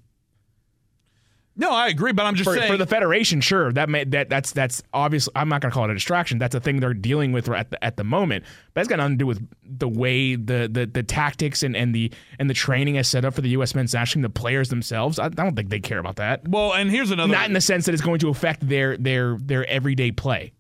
[1.57, 4.29] No, I agree, but I'm just For, saying for the federation, sure, that may, that
[4.29, 5.33] that's that's obviously.
[5.35, 6.37] I'm not going to call it a distraction.
[6.37, 8.45] That's a thing they're dealing with at the, at the moment.
[8.73, 11.93] But that's got nothing to do with the way the the, the tactics and, and
[11.93, 13.75] the and the training is set up for the U.S.
[13.75, 14.21] men's national team.
[14.23, 16.47] The players themselves, I, I don't think they care about that.
[16.47, 17.31] Well, and here's another.
[17.31, 20.53] Not in the sense that it's going to affect their their their everyday play.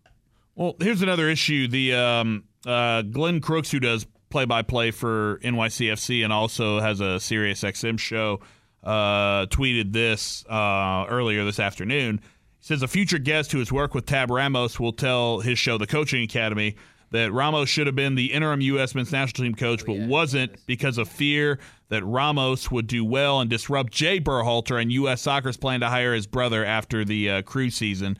[0.55, 1.69] well, here's another issue.
[1.69, 7.61] The um, uh, Glenn Crooks, who does play-by-play for NYCFC and also has a Sirius
[7.61, 8.39] XM show,
[8.83, 12.19] uh, tweeted this uh, earlier this afternoon.
[12.59, 15.77] He says a future guest who has worked with Tab Ramos will tell his show,
[15.77, 16.75] The Coaching Academy,
[17.11, 18.95] that Ramos should have been the interim U.S.
[18.95, 21.59] men's national team coach, but wasn't because of fear
[21.89, 25.21] that Ramos would do well and disrupt Jay Berhalter and U.S.
[25.21, 28.17] Soccer's plan to hire his brother after the uh, Crew season.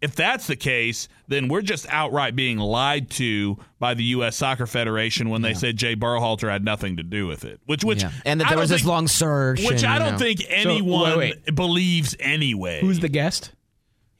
[0.00, 4.36] If that's the case, then we're just outright being lied to by the U.S.
[4.36, 7.60] Soccer Federation when they said Jay Berhalter had nothing to do with it.
[7.66, 8.12] Which, which, Yeah.
[8.24, 9.58] And that there don't was this long surge.
[9.66, 10.18] which and, I don't know.
[10.18, 12.80] think anyone wait, believes anyway.
[12.80, 13.50] Who's the guest?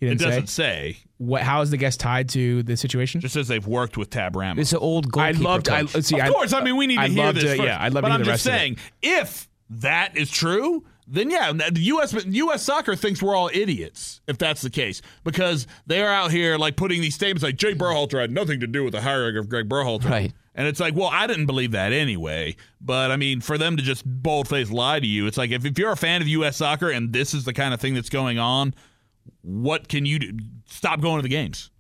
[0.00, 0.92] He It didn't doesn't say.
[0.94, 0.98] say.
[1.18, 1.42] What?
[1.42, 3.20] How is the guest tied to the situation?
[3.20, 4.62] Just says they've worked with Tab Ramos.
[4.62, 5.68] It's an old I goalkeeper loved.
[5.68, 6.04] I coach.
[6.04, 6.16] see.
[6.18, 7.62] of I- course, I mean we need to I'd hear love this to- first.
[7.62, 10.84] yeah, I'd love but to hear I'm the just rest saying, if that is true,
[11.10, 12.24] then yeah, the U.S.
[12.24, 12.62] U.S.
[12.62, 16.76] soccer thinks we're all idiots if that's the case because they are out here like
[16.76, 19.68] putting these statements like Jay Berhalter had nothing to do with the hiring of Gregg
[19.68, 20.10] Berhalter.
[20.10, 20.32] Right.
[20.54, 22.56] And it's like, well, I didn't believe that anyway.
[22.80, 25.64] But I mean, for them to just bold faced lie to you, it's like if,
[25.64, 26.56] if you're a fan of U.S.
[26.56, 28.74] soccer and this is the kind of thing that's going on,
[29.42, 30.36] what can you do?
[30.66, 31.70] Stop going to the games.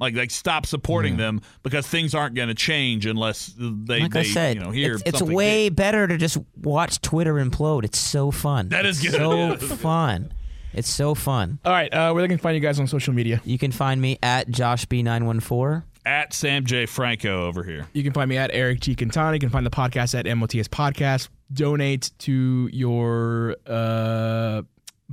[0.00, 4.20] Like, like stop supporting them because things aren't going to change unless they, Like they
[4.20, 5.76] I said, you know, hear it's, it's way big.
[5.76, 7.84] better to just watch Twitter implode.
[7.84, 8.68] It's so fun.
[8.68, 9.12] That is good.
[9.12, 10.32] so fun.
[10.72, 11.58] It's so fun.
[11.64, 13.40] All right, uh, where they can find you guys on social media.
[13.44, 15.82] You can find me at JoshB914.
[16.06, 17.86] at Sam J Franco over here.
[17.92, 18.94] You can find me at Eric G.
[18.94, 19.34] Quintana.
[19.34, 21.28] You can find the podcast at MOTS Podcast.
[21.52, 24.62] Donate to your uh,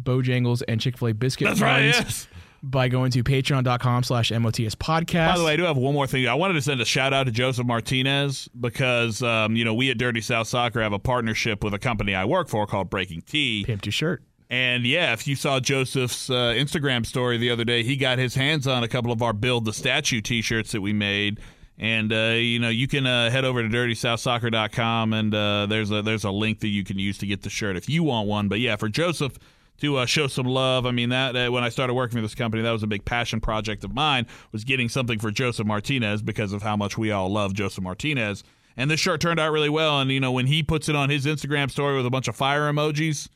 [0.01, 1.86] Bojangles and Chick fil A biscuit That's right.
[1.86, 2.27] Yes.
[2.68, 5.34] By going to patreon.com slash MOTS Podcast.
[5.34, 6.28] By the way, I do have one more thing.
[6.28, 9.91] I wanted to send a shout out to Josef Martinez because um, you know we
[9.91, 13.66] at Dirty South Soccer have a partnership with a company I work for called BreakingT.
[13.66, 14.24] Pimp your shirt.
[14.49, 18.36] And yeah, if you saw Josef's uh, Instagram story the other day, he got his
[18.36, 21.39] hands on a couple of our Build the Statue T-shirts that we made.
[21.78, 26.01] And uh, you know you can uh, head over to DirtySouthSoccer.com and uh, there's a
[26.01, 28.47] there's a link that you can use to get the shirt if you want one.
[28.47, 29.38] But yeah, for Josef
[29.82, 32.36] to uh, show some love, I mean that uh, when I started working for this
[32.36, 36.21] company, that was a big passion project of mine was getting something for Josef Martinez
[36.21, 38.43] because of how much we all love Josef Martinez.
[38.78, 39.99] And this shirt turned out really well.
[39.99, 42.36] And you know when he puts it on his Instagram story with a bunch of
[42.36, 43.30] fire emojis,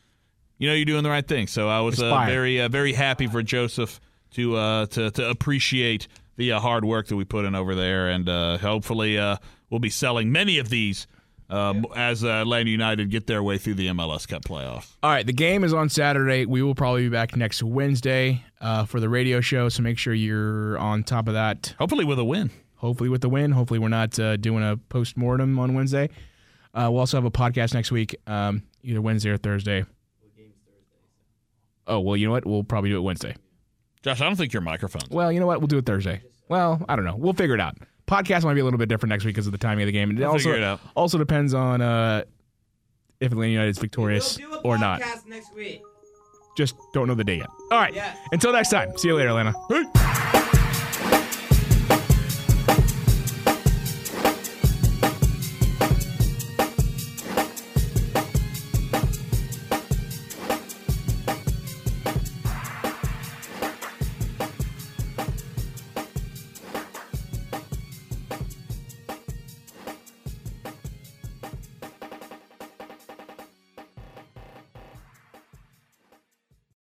[0.57, 1.47] you know you're doing the right thing.
[1.47, 3.99] So I was uh, very uh, very happy for Josef
[4.31, 8.09] to uh, to to appreciate the uh, hard work that we put in over there,
[8.09, 9.37] and uh, hopefully uh,
[9.69, 11.05] we'll be selling many of these
[11.49, 14.91] um, as uh, Atlanta United get their way through the MLS Cup playoffs.
[15.01, 16.45] All right, the game is on Saturday.
[16.45, 20.13] We will probably be back next Wednesday uh, for the radio show, so make sure
[20.13, 21.73] you're on top of that.
[21.79, 22.51] Hopefully with a win.
[22.75, 23.51] Hopefully with the win.
[23.51, 26.09] Hopefully we're not uh, doing a post mortem on Wednesday.
[26.73, 29.83] Uh, we'll also have a podcast next week, um, either Wednesday or Thursday.
[31.87, 32.45] Oh well, you know what?
[32.45, 33.35] We'll probably do it Wednesday.
[34.03, 35.01] Josh, I don't think your microphone.
[35.09, 35.59] Well, you know what?
[35.59, 36.21] We'll do it Thursday.
[36.47, 37.15] Well, I don't know.
[37.15, 37.77] We'll figure it out.
[38.09, 39.91] Podcast might be a little bit different next week because of the timing of the
[39.91, 40.09] game.
[40.09, 40.79] And it We'll also figure it out.
[40.95, 42.23] also depends on uh,
[43.19, 45.01] if Atlanta United is victorious or not.
[45.27, 45.81] next week.
[46.57, 47.47] Just don't know the day yet.
[47.71, 47.93] All right.
[47.93, 48.13] Yeah.
[48.31, 48.97] Until next time.
[48.97, 50.38] See you later, Atlanta.